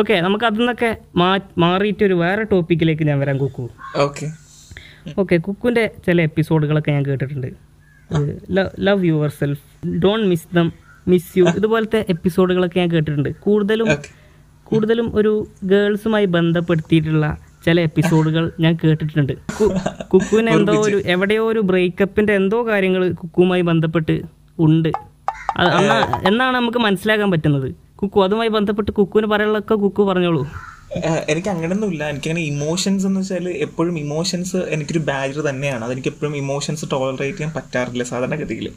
ഓക്കെ 0.00 0.14
നമുക്ക് 0.26 0.44
അതിൽ 0.48 0.60
നിന്നൊക്കെ 0.62 0.90
മാറിയിട്ട് 1.64 2.02
ഒരു 2.08 2.16
വേറെ 2.24 2.42
ടോപ്പിക്കിലേക്ക് 2.52 3.04
ഞാൻ 3.10 3.18
വരാം 3.22 3.38
കുക്കു. 3.44 3.64
ഓക്കെ 4.06 4.26
ഓക്കെ 5.20 5.36
കുക്കുവിന്റെ 5.36 5.90
ചില 6.06 6.20
എപ്പിസോഡുകളൊക്കെ 6.20 6.90
ഞാൻ 6.90 7.06
കേട്ടിട്ടുണ്ട്. 7.06 7.50
Love 8.78 9.06
yourself 9.28 9.62
don't 10.04 10.26
miss 10.26 10.48
them 10.54 10.72
miss 11.08 11.38
you 11.38 11.44
ഇതുപോലത്തെ 11.56 12.06
എപ്പിസോഡുകളൊക്കെ 12.08 12.80
ഞാൻ 12.80 12.90
കേട്ടിട്ടുണ്ട്. 12.90 13.28
കൂടുതലും 13.40 13.88
കൂടുതലും 14.64 15.16
ഒരു 15.16 15.32
ഗേൾസുമായി 15.64 16.24
ബന്ധപ്പെടുത്തിയിട്ടുള്ള 16.24 17.26
ചില 17.64 17.80
എപ്പിസോഡുകൾ 17.80 18.52
ഞാൻ 18.60 18.78
കേട്ടിട്ടുണ്ട്. 18.84 19.32
കുക്കുവിന് 20.12 20.50
എന്തോ 20.50 20.72
ഒരു 20.80 21.02
എവിടെയോ 21.06 21.44
ഒരു 21.52 21.60
ബ്രേക്കപ്പിന്റെ 21.60 22.34
എന്തോ 22.34 22.66
കാര്യങ്ങൾ 22.66 23.12
കുക്കുവുമായി 23.12 23.62
ബന്ധപ്പെട്ട് 23.62 24.16
ഉണ്ട്. 24.58 24.90
എന്നാണ് 26.28 26.54
നമുക്ക് 26.56 26.78
മനസ്സിലാക്കാൻ 26.78 27.30
പറ്റുന്നത്. 27.30 27.68
കുക്കു 27.96 28.20
അതുമായി 28.20 28.48
ബന്ധപ്പെട്ട് 28.48 28.90
കുക്കുവിന് 28.90 29.26
പറയാനുള്ളതൊക്കെ 29.26 29.74
കുക്കു 29.74 30.02
പറഞ്ഞോളൂ. 30.02 30.42
എനിക്ക് 31.32 31.50
അങ്ങനെയൊന്നുമില്ല 31.52 32.04
എനിക്കങ്ങനെ 32.12 32.42
ഇമോഷൻസ് 32.52 33.04
എന്ന് 33.08 33.20
വെച്ചാൽ 33.22 33.46
എപ്പോഴും 33.66 33.96
ഇമോഷൻസ് 34.02 34.58
എനിക്കൊരു 34.74 35.02
ബാരിയർ 35.08 35.38
തന്നെയാണ്. 35.48 35.82
അതെനിക്ക് 35.86 36.10
എപ്പോഴും 36.12 36.34
ഇമോഷൻസ് 36.42 36.84
ടോളറേറ്റ് 36.92 37.36
ചെയ്യാൻ 37.38 37.50
പറ്റാറില്ല 37.56 38.04
സാധാരണഗതിയിൽ. 38.10 38.68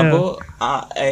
അപ്പോൾ 0.00 0.22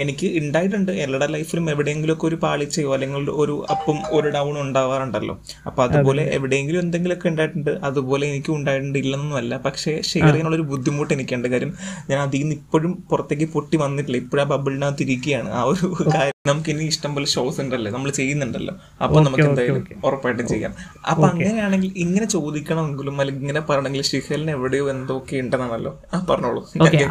എനിക്ക് 0.02 0.26
ഉണ്ടായിട്ടുണ്ട് 0.40 0.92
എല്ലാവരുടെ 1.04 1.28
ലൈഫിലും 1.36 1.64
എവിടെയെങ്കിലുമൊക്കെ 1.72 2.26
ഒരു 2.30 2.36
പാളിച്ചയോ 2.44 2.90
അല്ലെങ്കിൽ 2.96 3.30
ഒരു 3.42 3.54
അപ്പും 3.74 3.98
ഒരു 4.18 4.28
ഡൗണും 4.36 4.60
ഉണ്ടാവാറുണ്ടല്ലോ. 4.66 5.34
അപ്പോൾ 5.70 5.82
അതുപോലെ 5.86 6.24
എവിടെയെങ്കിലും 6.36 6.80
എന്തെങ്കിലുമൊക്കെ 6.84 7.28
ഉണ്ടായിട്ടുണ്ട് 7.32 7.72
അതുപോലെ 7.88 8.24
എനിക്കും 8.32 8.54
ഉണ്ടായിട്ടുണ്ട്. 8.58 8.98
ഇല്ലെന്നൊന്നുമല്ല. 9.02 9.56
പക്ഷേ 9.66 9.94
ഷെയർ 10.10 10.30
ചെയ്യാനുള്ള 10.30 10.56
ഒരു 10.60 10.66
ബുദ്ധിമുട്ട് 10.72 11.12
എനിക്കുണ്ട്. 11.16 11.48
കാര്യം 11.56 11.74
ഞാൻ 12.12 12.20
അതിൽ 12.26 12.42
നിന്ന് 12.44 12.56
ഇപ്പോഴും 12.60 12.94
പുറത്തേക്ക് 13.10 13.48
പൊട്ടി 13.56 13.76
വന്നിട്ടില്ല. 13.84 14.18
ഇപ്പോഴും 14.24 14.44
ആ 14.46 14.48
ബബിളിനകത്ത് 14.54 15.04
ഇരിക്കുകയാണ് 15.08 15.50
ആ 15.58 15.62
ഒരു 15.72 15.86
കാര്യം 16.16 16.34
നമുക്ക് 16.52 16.70
ഇനി 16.72 16.84
ഇഷ്ടം 16.94 17.12
പോലെ 17.14 17.28
ഷോസ് 17.34 17.60
ഉണ്ടല്ലോ. 17.62 17.90
നമ്മൾ 17.96 18.10
ചെയ്യുന്നുണ്ടല്ലോ. 18.20 18.74
അപ്പൊ 19.04 19.18
നമുക്ക് 19.26 19.46
എന്തായാലും 19.50 19.84
ഉറപ്പായിട്ടും 20.08 20.35
ചെയ്യാം. 20.42 20.72
അപ്പൊ 21.10 21.26
അങ്ങനെയാണെങ്കിൽ 21.28 21.92
ഇങ്ങനെ 21.96 22.26
ചോദിക്കണമെങ്കിലും 22.26 23.20
അല്ലെങ്കിൽ 23.20 23.42
ഇങ്ങനെ 23.42 23.60
പറയണമെങ്കിൽ 23.60 24.02
ഷിഹലിന് 24.02 24.50
എവിടെയോ 24.50 24.90
എന്തൊക്കെ 24.90 25.36
ഉണ്ടെന്നാണല്ലോ 25.36 25.92
ആ 26.14 26.24
പറഞ്ഞോളൂ. 26.30 26.62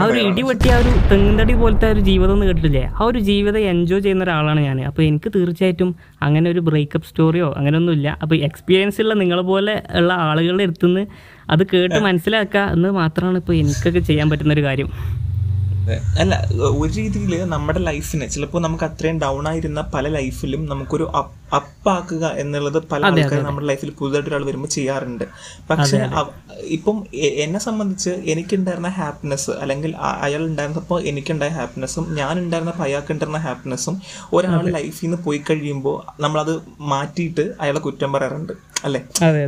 ആ 0.02 0.06
ഒരു 0.06 0.20
ഇടിവെട്ടി 0.20 0.70
ആ 0.70 0.78
ഒരു 0.78 0.92
തെങ്ങുതടി 1.12 1.54
പോലത്തെ 1.54 1.90
ഒരു 1.92 2.00
ജീവിതം 2.00 2.34
ഒന്നും 2.34 2.48
കേട്ടിട്ടില്ലേ? 2.48 2.84
ആ 3.00 3.04
ഒരു 3.06 3.20
ജീവിതം 3.20 3.60
എൻജോയ് 3.60 4.02
ചെയ്യുന്ന 4.02 4.24
ഒരാളാണ് 4.24 4.60
ഞാൻ 4.60 4.86
അപ്പോൾ 4.86 5.02
എനിക്ക് 5.02 5.32
തീർച്ചയായിട്ടും 5.36 5.96
അങ്ങനെ 6.22 6.50
ഒരു 6.50 6.60
ബ്രേക്കപ്പ് 6.60 7.08
സ്റ്റോറിയോ 7.08 7.54
അങ്ങനെയൊന്നുമില്ല. 7.58 8.18
അപ്പോൾ 8.22 8.36
എക്സ്പീരിയൻസ് 8.36 9.02
ഉള്ള 9.02 9.14
നിങ്ങളെ 9.14 9.42
പോലെ 9.42 9.84
ഉള്ള 9.96 10.14
ആളുകളുടെ 10.14 10.64
അടുത്തുനിന്ന് 10.64 11.06
അത് 11.50 11.64
കേട്ട് 11.74 12.00
മനസ്സിലാക്കുക 12.00 12.60
എന്ന് 12.60 12.90
മാത്രമാണ് 12.90 13.38
ഇപ്പോൾ 13.38 13.54
എനിക്കൊക്കെ 13.54 14.00
ചെയ്യാൻ 14.00 14.30
പറ്റുന്ന 14.30 14.54
ഒരു 14.54 14.64
കാര്യം. 14.64 14.90
അല്ല 16.20 16.48
ഒരു 16.52 16.94
രീതിയിൽ 16.94 17.44
നമ്മുടെ 17.44 17.80
ലൈഫിന് 17.80 18.30
ചിലപ്പോൾ 18.30 18.60
നമുക്ക് 18.60 18.84
അത്രയും 18.84 19.20
ഡൗൺ 19.20 19.48
ആയിരുന്ന 19.48 19.82
പല 19.82 20.08
ലൈഫിലും 20.08 20.66
നമുക്കൊരു 20.66 21.12
അപ്പ് 21.56 21.90
ആക്കുക 21.90 22.26
എന്നുള്ളത് 22.28 22.84
പല 22.92 23.06
ആൾക്കാരും 23.06 23.46
നമ്മുടെ 23.46 23.68
ലൈഫിൽ 23.68 23.90
പുതുതായിട്ട് 23.90 24.30
ഒരാൾ 24.30 24.46
വരുമ്പോൾ 24.46 24.68
ചെയ്യാറുണ്ട്. 24.68 25.24
പക്ഷെ 25.70 26.10
ഇപ്പം 26.64 27.06
എന്നെ 27.14 27.60
സംബന്ധിച്ച് 27.60 28.10
എനിക്കുണ്ടായിരുന്ന 28.10 28.88
ഹാപ്പിനെസ് 28.88 29.52
അല്ലെങ്കിൽ 29.52 29.96
അയാൾ 29.98 30.46
ഉണ്ടായിരുന്നപ്പോൾ 30.46 31.02
എനിക്കുണ്ടായ 31.02 31.50
ഹാപ്പിനെസ്സും 31.50 32.16
ഞാൻ 32.16 32.40
ഉണ്ടായിരുന്നപ്പോൾ 32.40 32.84
അയാൾക്ക് 32.84 33.12
ഉണ്ടായിരുന്ന 33.12 33.38
ഹാപ്പിനെസ്സും 33.38 34.02
ഒരാൾ 34.34 34.70
ലൈഫിൽ 34.70 35.06
നിന്ന് 35.06 35.18
പോയി 35.24 35.42
കഴിയുമ്പോൾ 35.50 36.22
നമ്മളത് 36.22 36.62
മാറ്റിയിട്ട് 36.80 37.54
അയാളെ 37.62 37.80
കുറ്റം 37.80 38.14
പറയാറുണ്ട്. 38.14 38.54
അല്ലെ? 38.84 39.02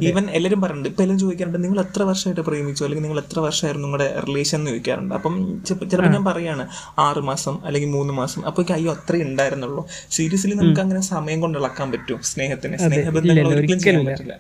ഈവൻ 0.08 0.30
എല്ലാവരും 0.30 0.62
പറയുന്നുണ്ട് 0.62 0.90
ഇപ്പൊ 0.90 1.04
എല്ലാം 1.04 1.20
ചോദിക്കാറുണ്ട് 1.20 1.64
നിങ്ങൾ 1.64 1.80
എത്ര 1.80 2.04
വർഷമായിട്ട് 2.04 2.42
പ്രേമിച്ചു? 2.42 2.84
അല്ലെങ്കിൽ 2.84 3.06
നിങ്ങൾ 3.06 3.20
എത്ര 3.20 3.40
വർഷമായിരുന്നു 3.40 3.88
നിങ്ങളുടെ 3.88 4.20
റിലേഷൻ 4.28 4.60
എന്ന് 4.60 4.72
ചോദിക്കാറുണ്ട്. 4.72 5.16
അപ്പം 5.16 5.64
ചിലപ്പോൾ 5.66 6.08
ഞാൻ 6.10 6.24
പറയാണ് 6.28 6.64
ആറ് 7.00 7.22
മാസം 7.22 7.56
അല്ലെങ്കിൽ 7.66 7.90
മൂന്ന് 7.90 8.14
മാസം. 8.14 8.42
അപ്പൊ 8.46 8.64
അയ്യോ 8.78 8.92
അത്രേ 8.94 9.22
ഉണ്ടായിരുന്നുള്ളൂ. 9.24 9.84
സീരിയസ്ലി 10.12 10.54
നമുക്ക് 10.54 10.82
അങ്ങനെ 10.82 11.02
സമയം 11.14 11.42
കൊണ്ട് 11.42 11.60
ഇളക്കാൻ 11.60 11.92
പറ്റും 11.92 12.22
സ്നേഹത്തിന്. 12.32 12.78
സ്നേഹബന്ധങ്ങൾ 12.86 13.48
ഒരിക്കലും 13.54 13.80
ചെയ്യാൻ 13.80 14.06
പറ്റില്ല. 14.06 14.36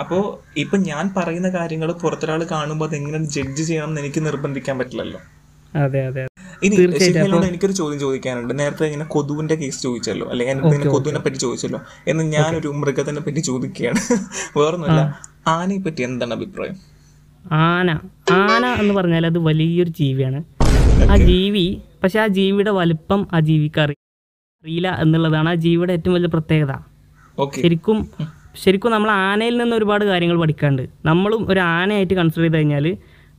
അപ്പോ 0.00 0.18
ഇപ്പൊ 0.56 0.78
ഞാൻ 0.90 1.14
പറയുന്ന 1.16 1.48
കാര്യങ്ങൾ 1.48 1.92
പുറത്തൊരാൾ 2.02 2.42
കാണുമ്പോൾ 2.54 2.88
അത് 2.88 2.96
എങ്ങനെ 2.96 3.18
ജഡ്ജ് 3.36 3.62
ചെയ്യണം 3.62 3.88
എന്ന് 3.88 4.00
എനിക്ക് 4.00 4.22
നിർബന്ധിക്കാൻ 4.26 4.76
പറ്റില്ലല്ലോ. 4.78 5.20
അതെ 5.74 6.00
അതെ 6.06 6.22
ഇനി 6.62 6.74
ശിഖലിനോട് 7.04 7.46
എനിക്കൊരു 7.46 7.72
ചോദ്യം 7.72 8.00
ചോദിക്കാനുണ്ട്. 8.00 8.58
നേരത്തെ 8.58 8.84
ഇങ്ങനെ 8.84 9.04
കൊതുവിന്റെ 9.04 9.54
കേസ് 9.54 9.82
ചോദിച്ചല്ലോ 9.82 10.26
അല്ലെങ്കിൽ 10.30 10.52
എനിക്ക് 10.52 10.68
ഇങ്ങനെ 10.68 10.90
കൊതുവിനെ 10.90 11.20
പറ്റി 11.20 11.36
ചോദിച്ചല്ലോ 11.36 11.80
എന്ന് 12.08 12.24
ഞാനൊരു 12.36 12.68
മൃഗത്തിനെ 12.80 13.20
പറ്റി 13.20 13.40
ചോദിക്കുകയാണ്. 13.40 14.00
വേറൊന്നുമല്ല 14.58 15.02
ആനയെ 15.46 15.78
പറ്റി 15.78 16.02
എന്താണ് 16.02 16.34
അഭിപ്രായം? 16.34 16.76
ആന. 17.44 17.88
ആന 18.32 18.64
എന്ന് 18.80 18.94
പറഞ്ഞാൽ 18.94 19.26
അത് 19.26 19.38
വലിയൊരു 19.38 19.90
ജീവിയാണ്. 19.90 20.40
ആ 21.12 21.16
ജീവി 21.28 21.64
പക്ഷെ 22.02 22.18
ആ 22.20 22.26
ജീവിയുടെ 22.26 22.70
വലിപ്പം 22.70 23.20
ആ 23.32 23.40
ജീവിക്ക് 23.40 23.80
അറിയില്ല 23.80 24.88
എന്നുള്ളതാണ് 25.02 25.48
ആ 25.48 25.54
ജീവിയുടെ 25.64 25.92
ഏറ്റവും 25.92 26.14
വലിയ 26.14 26.30
പ്രത്യേകത. 26.34 26.72
ശരിക്കും 27.62 27.98
ശരിക്കും 28.62 28.90
നമ്മൾ 28.90 29.10
ആനയിൽ 29.10 29.54
നിന്ന് 29.58 29.76
ഒരുപാട് 29.76 30.04
കാര്യങ്ങൾ 30.04 30.38
പഠിക്കാണ്ട് 30.40 30.82
നമ്മളും 31.04 31.42
ഒരു 31.52 31.60
ആനയായിട്ട് 31.60 32.14
കൺസിഡർ 32.14 32.42
ചെയ്ത് 32.42 32.56
കഴിഞ്ഞാൽ 32.56 32.86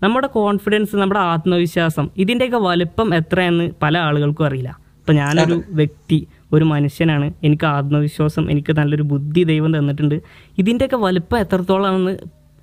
നമ്മുടെ 0.03 0.27
കോൺഫിഡൻസ് 0.27 0.95
നമ്മുടെ 0.95 1.19
ആത്മവിശ്വാസം 1.19 2.09
ഇതിന്റെയൊക്കെ 2.17 2.57
വലുപ്പം 2.57 3.15
എത്രയെന്ന് 3.15 3.65
പല 3.83 3.97
ആളുകൾക്കും 3.97 4.45
അറിയില്ല. 4.45 4.71
ഇപ്പം 4.99 5.15
ഞാനൊരു 5.15 5.63
വ്യക്തി 5.69 6.27
ഒരു 6.53 6.65
മനുഷ്യനാണ് 6.65 7.33
എനിക്ക് 7.43 7.65
ആത്മവിശ്വാസം 7.65 8.51
എനിക്ക് 8.51 8.73
നല്ലൊരു 8.79 9.03
ബുദ്ധി 9.03 9.43
ദൈവം 9.43 9.77
തന്നിട്ടുണ്ട്. 9.77 10.17
ഇതിന്റെയൊക്കെ 10.57 10.95
വലുപ്പം 10.95 11.39
എത്രത്തോളമാണെന്ന് 11.39 12.13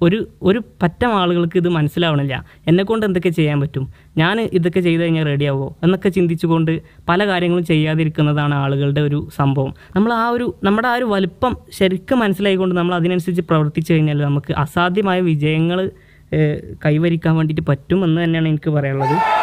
ഒരു 0.02 0.28
ഒരു 0.42 0.62
പറ്റം 0.82 1.10
ആളുകൾക്ക് 1.14 1.56
ഇത് 1.56 1.68
മനസ്സിലാവണില്ല. 1.68 2.44
എന്നെക്കൊണ്ട് 2.66 3.06
എന്തൊക്കെ 3.06 3.28
ചെയ്യാൻ 3.28 3.60
പറ്റും? 3.60 3.84
ഞാൻ 4.16 4.40
ഇതൊക്കെ 4.40 4.80
ചെയ്ത് 4.80 5.02
കഴിഞ്ഞാൽ 5.02 5.24
റെഡിയാവോ 5.24 5.76
എന്നൊക്കെ 5.82 6.08
ചിന്തിച്ചുകൊണ്ട് 6.08 6.72
പല 7.08 7.26
കാര്യങ്ങളും 7.26 7.64
ചെയ്യാതിരിക്കുന്നതാണ് 7.64 8.54
ആളുകളുടെ 8.54 9.00
ഒരു 9.00 9.28
സംഭവം. 9.36 9.74
നമ്മൾ 9.96 10.12
ആ 10.12 10.28
ഒരു 10.28 10.54
നമ്മുടെ 10.64 10.88
ആ 10.88 10.94
ഒരു 10.94 11.04
വലുപ്പം 11.04 11.56
ശരിക്കും 11.78 12.18
മനസ്സിലായിക്കൊണ്ട് 12.18 12.76
നമ്മൾ 12.76 12.94
അതിനനുസരിച്ച് 12.94 13.42
പ്രവർത്തിച്ചു 13.42 13.92
കഴിഞ്ഞാൽ 13.92 14.20
നമുക്ക് 14.22 14.52
അസാധ്യമായ 14.52 15.20
വിജയങ്ങൾ 15.20 15.90
കൈവരിക്കാൻ 16.86 17.36
വേണ്ടിയിട്ട് 17.36 17.64
പറ്റും 17.68 18.04
എന്ന് 18.04 18.24
തന്നെയാണ് 18.24 18.48
എനിക്ക് 18.48 18.70
പറയാനുള്ളത്. 18.70 19.39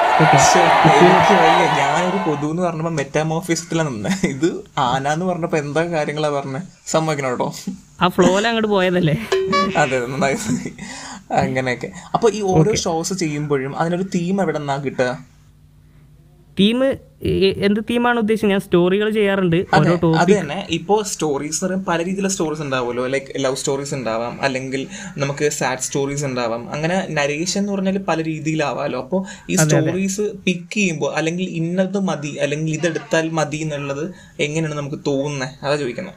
ഞാനൊരു 1.78 2.30
പൊതു 2.30 2.52
എന്ന് 2.52 2.62
പറഞ്ഞപ്പോ 2.64 2.92
മെറ്റാമോഫിസത്തിലാണ് 2.92 3.90
നിന്നെ. 3.90 4.28
ഇത് 4.28 4.64
ആന 4.78 5.08
എന്ന് 5.08 5.26
പറഞ്ഞപ്പോ 5.26 5.58
എന്താ 5.58 5.84
കാര്യങ്ങളാ 5.84 6.30
പറഞ്ഞത് 6.30 6.62
സമ്മതിക്കണം 6.88 7.30
കേട്ടോ 7.30 7.54
ആ 8.02 8.08
ഫ്ലോയിൽ 8.08 8.48
അങ്ങോട്ട് 8.48 8.68
പോയതല്ലേ? 8.68 9.16
അതെ 9.78 10.00
നന്നായി. 10.06 10.38
അങ്ങനെയൊക്കെ. 11.32 11.92
അപ്പൊ 12.14 12.30
ഈ 12.30 12.42
ഓരോ 12.42 12.76
ഷോസ് 12.76 13.14
ചെയ്യുമ്പോഴും 13.14 13.78
അതിനൊരു 13.78 14.04
തീം 14.04 14.42
എവിടെ 14.42 14.58
നിന്നാ 14.58 14.78
കിട്ടുക? 14.78 15.37
തീം 16.60 16.86
എന്ത് 17.66 17.80
തീമാണ് 17.90 18.20
ഉദ്ദേശിച്ചത്? 18.20 18.52
ഞാൻ 18.52 18.60
സ്റ്റോറികൾ 18.60 19.10
ചെയ്യാറുണ്ട് 19.10 19.56
ഓരോ 19.76 20.14
അത് 20.18 20.32
തന്നെ 20.40 20.68
ഇപ്പോൾ 20.70 21.04
സ്റ്റോറീസ് 21.04 21.66
പറയും 21.66 21.86
പല 21.86 22.00
രീതിയിലുള്ള 22.00 22.30
സ്റ്റോറീസ് 22.30 22.62
ഉണ്ടാവുമല്ലോ. 22.62 23.08
ലൈക്ക് 23.08 23.44
ലവ് 23.44 23.56
സ്റ്റോറീസ് 23.56 23.96
ഉണ്ടാവാം 23.96 24.40
അല്ലെങ്കിൽ 24.42 24.88
നമുക്ക് 25.18 25.50
സാഡ് 25.50 25.80
സ്റ്റോറീസ് 25.80 26.26
ഉണ്ടാവാം. 26.26 26.72
അങ്ങനെ 26.72 27.08
നരേഷൻ 27.10 27.62
എന്ന് 27.62 27.74
പറഞ്ഞാൽ 27.74 27.98
പല 27.98 28.24
രീതിയിലാവാമല്ലോ. 28.24 29.00
അപ്പോൾ 29.00 29.26
ഈ 29.50 29.56
സ്റ്റോറീസ് 29.56 30.22
പിക്ക് 30.22 30.74
ചെയ്യുമ്പോൾ 30.74 31.14
അല്ലെങ്കിൽ 31.16 31.50
ഇന്നത് 31.50 32.00
മതി 32.00 32.38
അല്ലെങ്കിൽ 32.42 32.74
ഇതെടുത്താൽ 32.74 33.30
മതി 33.30 33.58
എന്നുള്ളത് 33.58 34.14
എങ്ങനെയാണ് 34.40 34.78
നമുക്ക് 34.78 35.00
തോന്നുന്നത് 35.08 35.66
അതാ 35.66 35.76
ചോദിക്കുന്നത് 35.76 36.16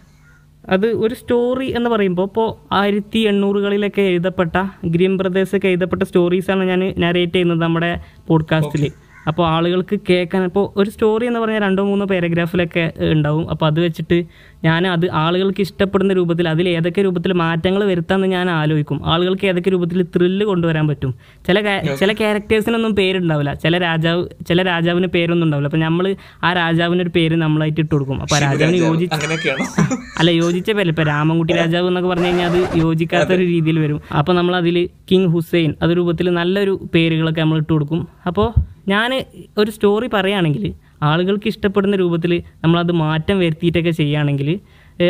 അത് 0.69 0.87
ഒരു 0.87 1.15
സ്റ്റോറി 1.15 1.77
എന്ന് 1.77 1.91
പറയുമ്പോൾ 1.91 2.23
ഇപ്പോൾ 2.23 2.75
ആയിരത്തി 2.75 3.19
എണ്ണൂറുകളിലൊക്കെ 3.19 4.03
എഴുതപ്പെട്ട 4.03 4.57
ഗ്രീൻ 4.85 5.17
ബ്രദേഴ്സൊക്കെ 5.17 5.69
എഴുതപ്പെട്ട 5.69 6.03
സ്റ്റോറീസാണ് 6.03 6.65
ഞാൻ 6.65 6.95
നരേറ്റ് 6.99 7.33
ചെയ്യുന്നത് 7.33 7.63
നമ്മുടെ 7.63 8.01
പോഡ്കാസ്റ്റിൽ 8.29 8.93
അപ്പോൾ 9.29 9.47
ആളുകൾക്ക് 9.47 10.01
കേൾക്കാൻ 10.11 10.45
ഇപ്പോൾ 10.45 10.73
ഒരു 10.77 10.91
സ്റ്റോറി 10.91 11.27
എന്ന് 11.27 11.41
പറഞ്ഞാൽ 11.41 11.61
രണ്ടോ 11.61 11.83
മൂന്നോ 11.85 12.07
പാരഗ്രാഫിലൊക്കെ 12.07 12.93
ഉണ്ടാവും. 13.01 13.51
അപ്പോൾ 13.51 13.67
അത് 13.67 13.81
വെച്ചിട്ട് 13.81 14.19
ഞാൻ 14.65 14.87
അത് 14.87 15.11
ആളുകൾക്ക് 15.11 15.61
ഇഷ്ടപ്പെടുന്ന 15.61 16.13
രൂപത്തിൽ 16.13 16.49
അതിൽ 16.49 16.69
ഏതൊക്കെ 16.69 17.03
രൂപത്തിൽ 17.03 17.33
മാറ്റങ്ങൾ 17.33 17.85
വരുത്താമെന്ന് 17.85 18.29
ഞാൻ 18.37 18.51
ആലോചിക്കും. 18.51 18.99
ആളുകൾക്ക് 19.13 19.47
ഏതൊക്കെ 19.47 19.71
രൂപത്തിൽ 19.71 20.03
ത്രില്ല് 20.17 20.45
കൊണ്ടുവരാൻ 20.47 20.89
പറ്റും. 20.89 21.13
ചില 21.47 21.57
ചില 22.01 22.13
ക്യാരക്ടേഴ്സിനൊന്നും 22.13 22.95
പേരുണ്ടാവില്ല. 22.97 23.55
ചില 23.55 23.79
രാജാവ് 23.79 24.25
ചില 24.49 24.63
രാജാവിന് 24.63 25.07
പേരൊന്നും 25.07 25.47
ഉണ്ടാവില്ല. 25.47 25.69
അപ്പം 25.69 25.81
നമ്മൾ 25.81 26.17
ആ 26.45 26.53
രാജാവിന് 26.53 27.03
ഒരു 27.03 27.13
പേര് 27.17 27.35
നമ്മളായിട്ട് 27.35 27.81
ഇട്ട് 27.81 27.95
കൊടുക്കും. 27.95 28.19
അപ്പം 28.23 28.39
രാജാവിന് 28.47 28.77
യോജിച്ച് 28.77 29.17
അല്ല 30.21 30.31
യോജിച്ച 30.31 30.71
പേര് 30.79 30.89
ഇപ്പം 30.89 31.07
രാമൻകുട്ടി 31.13 31.53
രാജാവ് 31.53 31.89
എന്നൊക്കെ 31.89 32.11
പറഞ്ഞു 32.11 32.27
കഴിഞ്ഞാൽ 32.27 32.49
അത് 32.51 32.61
യോജിക്കാത്ത 32.79 33.31
ഒരു 33.33 33.43
രീതിയിൽ 33.43 33.79
വരും. 33.79 34.01
അപ്പം 34.19 34.37
നമ്മൾ 34.37 34.57
അതിൽ 34.57 34.77
കിങ് 35.11 35.31
ഹുസൈൻ 35.35 35.75
അത് 35.83 35.91
രൂപത്തിൽ 35.91 36.27
നല്ലൊരു 36.41 36.75
പേരുകളൊക്കെ 36.95 37.41
നമ്മൾ 37.41 37.59
ഇട്ട് 37.59 37.73
കൊടുക്കും. 37.73 38.09
അപ്പോൾ 38.27 38.49
ഞാൻ 38.89 39.11
ഒരു 39.59 39.71
സ്റ്റോറി 39.71 40.09
പറയുകയാണെങ്കിൽ 40.15 40.65
ആളുകൾക്ക് 41.03 41.49
ഇഷ്ടപ്പെടുന്ന 41.49 41.97
രൂപത്തിൽ 41.97 42.43
നമ്മളത് 42.65 42.93
മാറ്റം 42.93 43.39
വരുത്തിയിട്ടൊക്കെ 43.39 43.91
ചെയ്യുകയാണെങ്കിൽ 43.91 44.61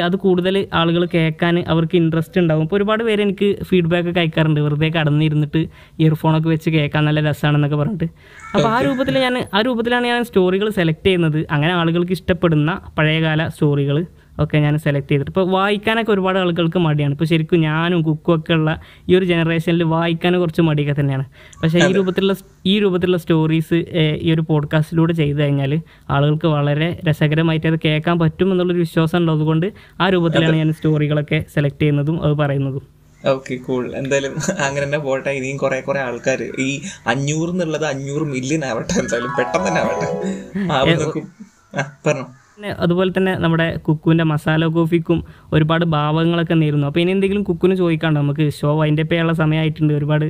അത് 0.03 0.16
കൂടുതൽ 0.16 0.66
ആളുകൾ 0.74 1.05
കേൾക്കാൻ 1.14 1.64
അവർക്ക് 1.68 1.96
ഇൻട്രസ്റ്റ് 1.96 2.40
ഉണ്ടാവും. 2.40 2.62
ഇപ്പോൾ 2.62 2.76
ഒരുപാട് 2.76 3.05
പേര് 3.05 3.22
എനിക്ക് 3.22 3.64
ഫീഡ്ബാക്ക് 3.64 4.09
ഒക്കെ 4.09 4.20
അയക്കാറുണ്ട്. 4.20 4.61
വെറുതെ 4.61 4.88
കടന്നിരുന്നിട്ട് 4.88 5.66
ഇയർഫോണൊക്കെ 5.98 6.48
വെച്ച് 6.48 6.70
കേൾക്കാൻ 6.70 7.05
നല്ല 7.05 7.31
രസമാണെന്നൊക്കെ 7.31 7.76
പറഞ്ഞിട്ട്. 7.76 8.05
അപ്പോൾ 8.55 8.68
ആ 8.68 8.83
രൂപത്തിൽ 8.83 9.18
ഞാൻ 9.18 9.46
ആ 9.55 9.61
രൂപത്തിലാണ് 9.61 10.07
ഞാൻ 10.07 10.24
സ്റ്റോറികൾ 10.24 10.70
സെലക്ട് 10.70 11.07
ചെയ്യുന്നത്. 11.07 11.46
അങ്ങനെ 11.50 11.72
ആളുകൾക്ക് 11.72 12.12
ഇഷ്ടപ്പെടുന്ന 12.12 12.81
പഴയകാല 12.98 13.48
സ്റ്റോറികൾ 13.48 14.07
ഒക്കെ 14.40 14.59
ഞാൻ 14.59 14.79
സെലക്ട് 14.79 15.11
ചെയ്തിട്ട്. 15.11 15.31
ഇപ്പോൾ 15.31 15.50
വായിക്കാനൊക്കെ 15.50 16.12
ഒരുപാട് 16.12 16.38
ആളുകൾക്ക് 16.38 16.79
മടിയാണ്. 16.79 17.12
ഇപ്പോൾ 17.12 17.24
ശരിക്കും 17.24 17.61
ഞാനും 17.61 18.03
കുക്കും 18.03 18.35
ഒക്കെ 18.35 18.53
ഉള്ള 18.53 18.81
ഈ 19.09 19.16
ഒരു 19.16 19.24
ജനറേഷനിൽ 19.24 19.83
വായിക്കാൻ 19.83 20.38
കുറച്ച് 20.40 20.62
മടിയൊക്കെ 20.62 21.00
തന്നെയാണ്. 21.00 21.24
പക്ഷേ 21.62 21.79
ഈ 21.88 21.92
രൂപത്തിലുള്ള 21.92 22.37
ഈ 22.66 22.81
രൂപത്തിലുള്ള 22.81 23.18
സ്റ്റോറീസ് 23.18 23.79
ഈ 24.22 24.33
ഒരു 24.35 24.44
പോഡ്കാസ്റ്റിലൂടെ 24.48 25.12
ചെയ്തു 25.12 25.38
കഴിഞ്ഞാൽ 25.38 25.74
ആളുകൾക്ക് 26.11 26.46
വളരെ 26.46 27.00
രസകരമായിട്ട് 27.09 27.66
അത് 27.66 27.79
കേൾക്കാൻ 27.85 28.18
പറ്റും 28.18 28.53
എന്നുള്ളൊരു 28.53 28.81
വിശ്വാസം 28.81 29.18
ഉള്ളതുകൊണ്ട് 29.18 29.72
ആ 30.00 30.09
രൂപത്തിലാണ് 30.09 30.57
ഞാൻ 30.57 30.72
സ്റ്റോറികളൊക്കെ 30.72 31.44
സെലക്ട് 31.55 31.81
ചെയ്യുന്നതും 31.81 32.22
അത് 32.22 32.33
പറയുന്നതും. 32.33 32.83
ഓക്കെ 33.26 33.55
കൂൾ 33.55 33.92
എന്തായാലും 33.94 34.35
അങ്ങനെ 34.64 34.85
തന്നെ 34.85 34.98
പോട്ടെ. 34.98 35.31
ഇനിയും 35.31 35.57
കുറെ 35.57 35.81
കുറെ 35.81 36.00
ആൾക്കാർ 36.00 36.42
ഈ 36.59 36.81
അഞ്ഞൂറ് 37.07 37.50
എന്നുള്ളത് 37.50 37.85
അഞ്ഞൂറ് 37.87 38.22
മില്യൺ 38.22 38.64
ആവട്ടെ 38.64 38.94
എന്തായാലും. 39.00 39.33
പെട്ടെന്ന് 39.38 39.68
തന്നെ 39.68 39.81
ആവട്ടെ. 39.81 41.20
പറഞ്ഞു. 42.07 42.26
പിന്നെ 42.61 42.77
അതുപോലെ 42.81 43.12
തന്നെ 43.16 43.35
നമ്മുടെ 43.35 43.77
കുക്കുവിന്റെ 43.77 44.25
മസാല 44.25 44.66
കോഫിക്കും 44.66 45.25
ഒരുപാട് 45.53 45.85
ഭാവങ്ങളൊക്കെ 45.85 46.55
നേരുന്നു. 46.55 46.87
അപ്പോൾ 46.87 47.01
ഇനി 47.01 47.11
എന്തെങ്കിലും 47.11 47.42
കുക്കുന് 47.42 47.75
ചോദിക്കാണ്ടോ 47.75 48.20
നമുക്ക് 48.20 48.51
ഷോ 48.51 48.83
അതിന്റെ 48.83 49.03
പേയുള്ള 49.03 49.33
സമയമായിട്ടുണ്ട് 49.33 49.94
ഒരുപാട്. 49.94 50.27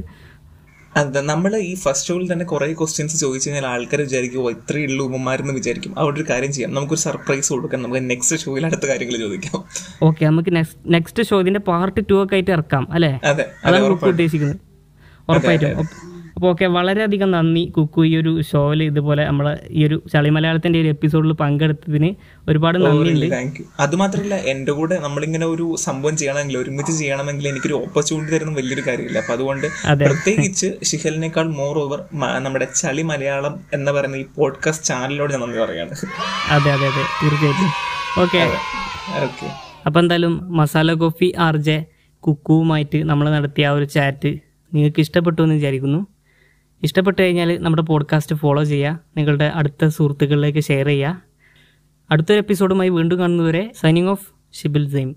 അതെ 0.96 1.20
നമ്മൾ 1.20 1.56
ഈ 1.56 1.74
ഫസ്റ്റ് 1.74 2.08
ഷോയിൽ 2.08 2.32
തന്നെ 2.32 2.44
കുറേ 2.44 2.72
ക്വസ്റ്റ്യൻസ് 2.72 3.20
ചോദിച്ചു 3.20 3.50
കഴിഞ്ഞാൽ 3.50 3.66
ആൾക്കാർ 3.66 4.00
വിചാരിക്കും 4.00 4.40
"ഓ, 4.42 4.50
ഇത്രയേ 4.50 4.86
ഉള്ളൂ 4.86 5.04
ഉമ്മമാരെന്ന് 5.06 5.52
വിചാരിക്കും. 5.52 5.98
അവിടെ 5.98 6.16
ഒരു 6.16 6.26
കാര്യം 6.30 6.52
ചെയ്യാം. 6.52 6.74
നമുക്കൊരു 6.74 7.00
സർപ്രൈസ് 7.00 7.52
കൊടുക്കാം. 7.52 7.82
നമുക്ക് 7.82 8.10
നെക്സ്റ്റ് 8.10 8.36
ഷോയിൽ 8.36 8.66
അടുത്ത 8.66 8.86
കാര്യങ്ങൾ 8.86 9.16
ചോദിക്കാം. 9.16 9.64
ഓക്കെ 10.02 10.26
നമുക്ക് 10.26 10.56
നെക്സ്റ്റ് 10.86 11.22
ഷോ 11.22 11.40
ഇതിന്റെ 11.40 11.60
പാർട്ട് 11.60 12.00
ടു 12.10 12.24
ഒക്കെ 12.24 12.34
ആയിട്ട് 12.34 12.50
ഇറക്കാം 12.50 12.86
അല്ലേ? 12.92 13.20
അതെ 13.24 13.46
അതാണ് 13.64 13.84
ഉദ്ദേശിക്കുന്നത്. 13.84 14.60
ഉറപ്പായിട്ടും. 15.28 16.09
അപ്പോൾ 16.40 16.52
ഓക്കെ 16.52 16.66
വളരെയധികം 16.66 17.30
നന്ദി 17.30 17.62
കുക്കു 17.76 18.00
ഈ 18.04 18.16
ഒരു 18.16 18.30
ഷോയിൽ 18.40 18.82
ഇതുപോലെ 18.82 19.24
നമ്മളെ 19.24 19.50
ഈ 19.70 19.80
ഒരു 19.86 20.02
ചളി 20.12 20.30
മലയാളത്തിന്റെ 20.30 20.78
ഒരു 20.80 20.88
എപ്പിസോഡിൽ 20.88 21.32
പങ്കെടുത്തതിന് 21.32 22.08
ഒരുപാട് 22.48 22.76
നന്ദിയുണ്ട്. 22.78 23.26
താങ്ക് 23.30 23.58
യു 23.60 23.64
അത് 23.80 23.94
മാത്രമല്ല 23.96 24.34
എന്റെ 24.52 24.72
കൂടെ 24.72 24.96
നമ്മളിങ്ങനെ 24.98 25.46
ഒരു 25.46 25.76
സംഭവം 25.76 26.16
ചെയ്യണമെങ്കിൽ 26.16 26.58
ഒരുമിച്ച് 26.58 26.92
ചെയ്യണമെങ്കിൽ 26.98 27.48
എനിക്കൊരു 27.48 27.74
ഓപ്പർച്യൂണിറ്റി 27.74 28.32
തരുന്ന 28.36 28.52
വലിയൊരു 28.52 28.84
കാര്യമില്ല. 28.86 29.18
അപ്പൊ 29.18 29.32
അതുകൊണ്ട് 29.32 29.66
അതെ. 29.86 30.04
പ്രത്യേകിച്ച് 30.04 30.68
ഷിഹലിനേക്കാൾ 30.82 31.48
മോർ 31.50 31.78
ഓവർ 31.78 32.00
നമ്മുടെ 32.38 32.68
ചളി 32.74 33.02
മലയാളം 33.02 33.60
എന്ന് 33.72 33.92
പറയുന്ന 33.92 34.16
ഈ 34.16 34.26
പോഡ്കാസ്റ്റ് 34.36 34.84
ചാനലിനോട് 34.84 35.32
ഞാൻ 35.32 35.40
നന്ദി 35.40 35.58
പറയാണ് 35.58 35.92
അതെ 36.50 36.70
അതെ 36.70 36.86
അതെ. 36.86 37.04
തീർച്ചയായിട്ടും. 37.22 37.70
ഓക്കെ. 38.18 38.42
ഓക്കെ. 39.24 39.48
അപ്പോൾ 39.86 40.00
എന്തായാലും 40.00 40.36
മസാല 40.52 40.92
കോഫി 40.94 41.34
ആർജെ 41.38 41.78
കുക്കുമായിട്ട് 42.22 42.22
കുക്കുവുമായിട്ട് 42.22 42.98
നമ്മൾ 43.02 43.28
നടത്തിയ 43.30 43.66
ആ 43.66 43.72
ഒരു 43.72 43.84
ചാറ്റ് 43.84 44.32
നിങ്ങൾക്ക് 44.72 45.00
ഇഷ്ടപ്പെട്ടു 45.00 45.42
എന്ന് 45.42 45.54
വിചാരിക്കുന്നു. 45.54 46.00
ഇഷ്ടപ്പെട്ടു 46.82 47.22
കഴിഞ്ഞാൽ 47.22 47.58
നമ്മുടെ 47.58 47.82
പോഡ്കാസ്റ്റ് 47.82 48.36
ഫോളോ 48.36 48.64
ചെയ്യുക. 48.64 49.00
നിങ്ങളുടെ 49.16 49.44
അടുത്ത 49.44 49.86
സുഹൃത്തുക്കളിലേക്ക് 49.86 50.62
ഷെയർ 50.62 50.86
ചെയ്യുക. 50.86 51.22
അടുത്തൊരു 52.10 52.38
എപ്പിസോഡുമായി 52.38 52.88
വീണ്ടും 52.88 53.18
കാണുന്നതുവരെ 53.18 53.72
സൈനിങ് 53.80 54.08
ഓഫ് 54.08 54.26
ഷിബിൽ 54.52 54.90
സെയിം 54.90 55.16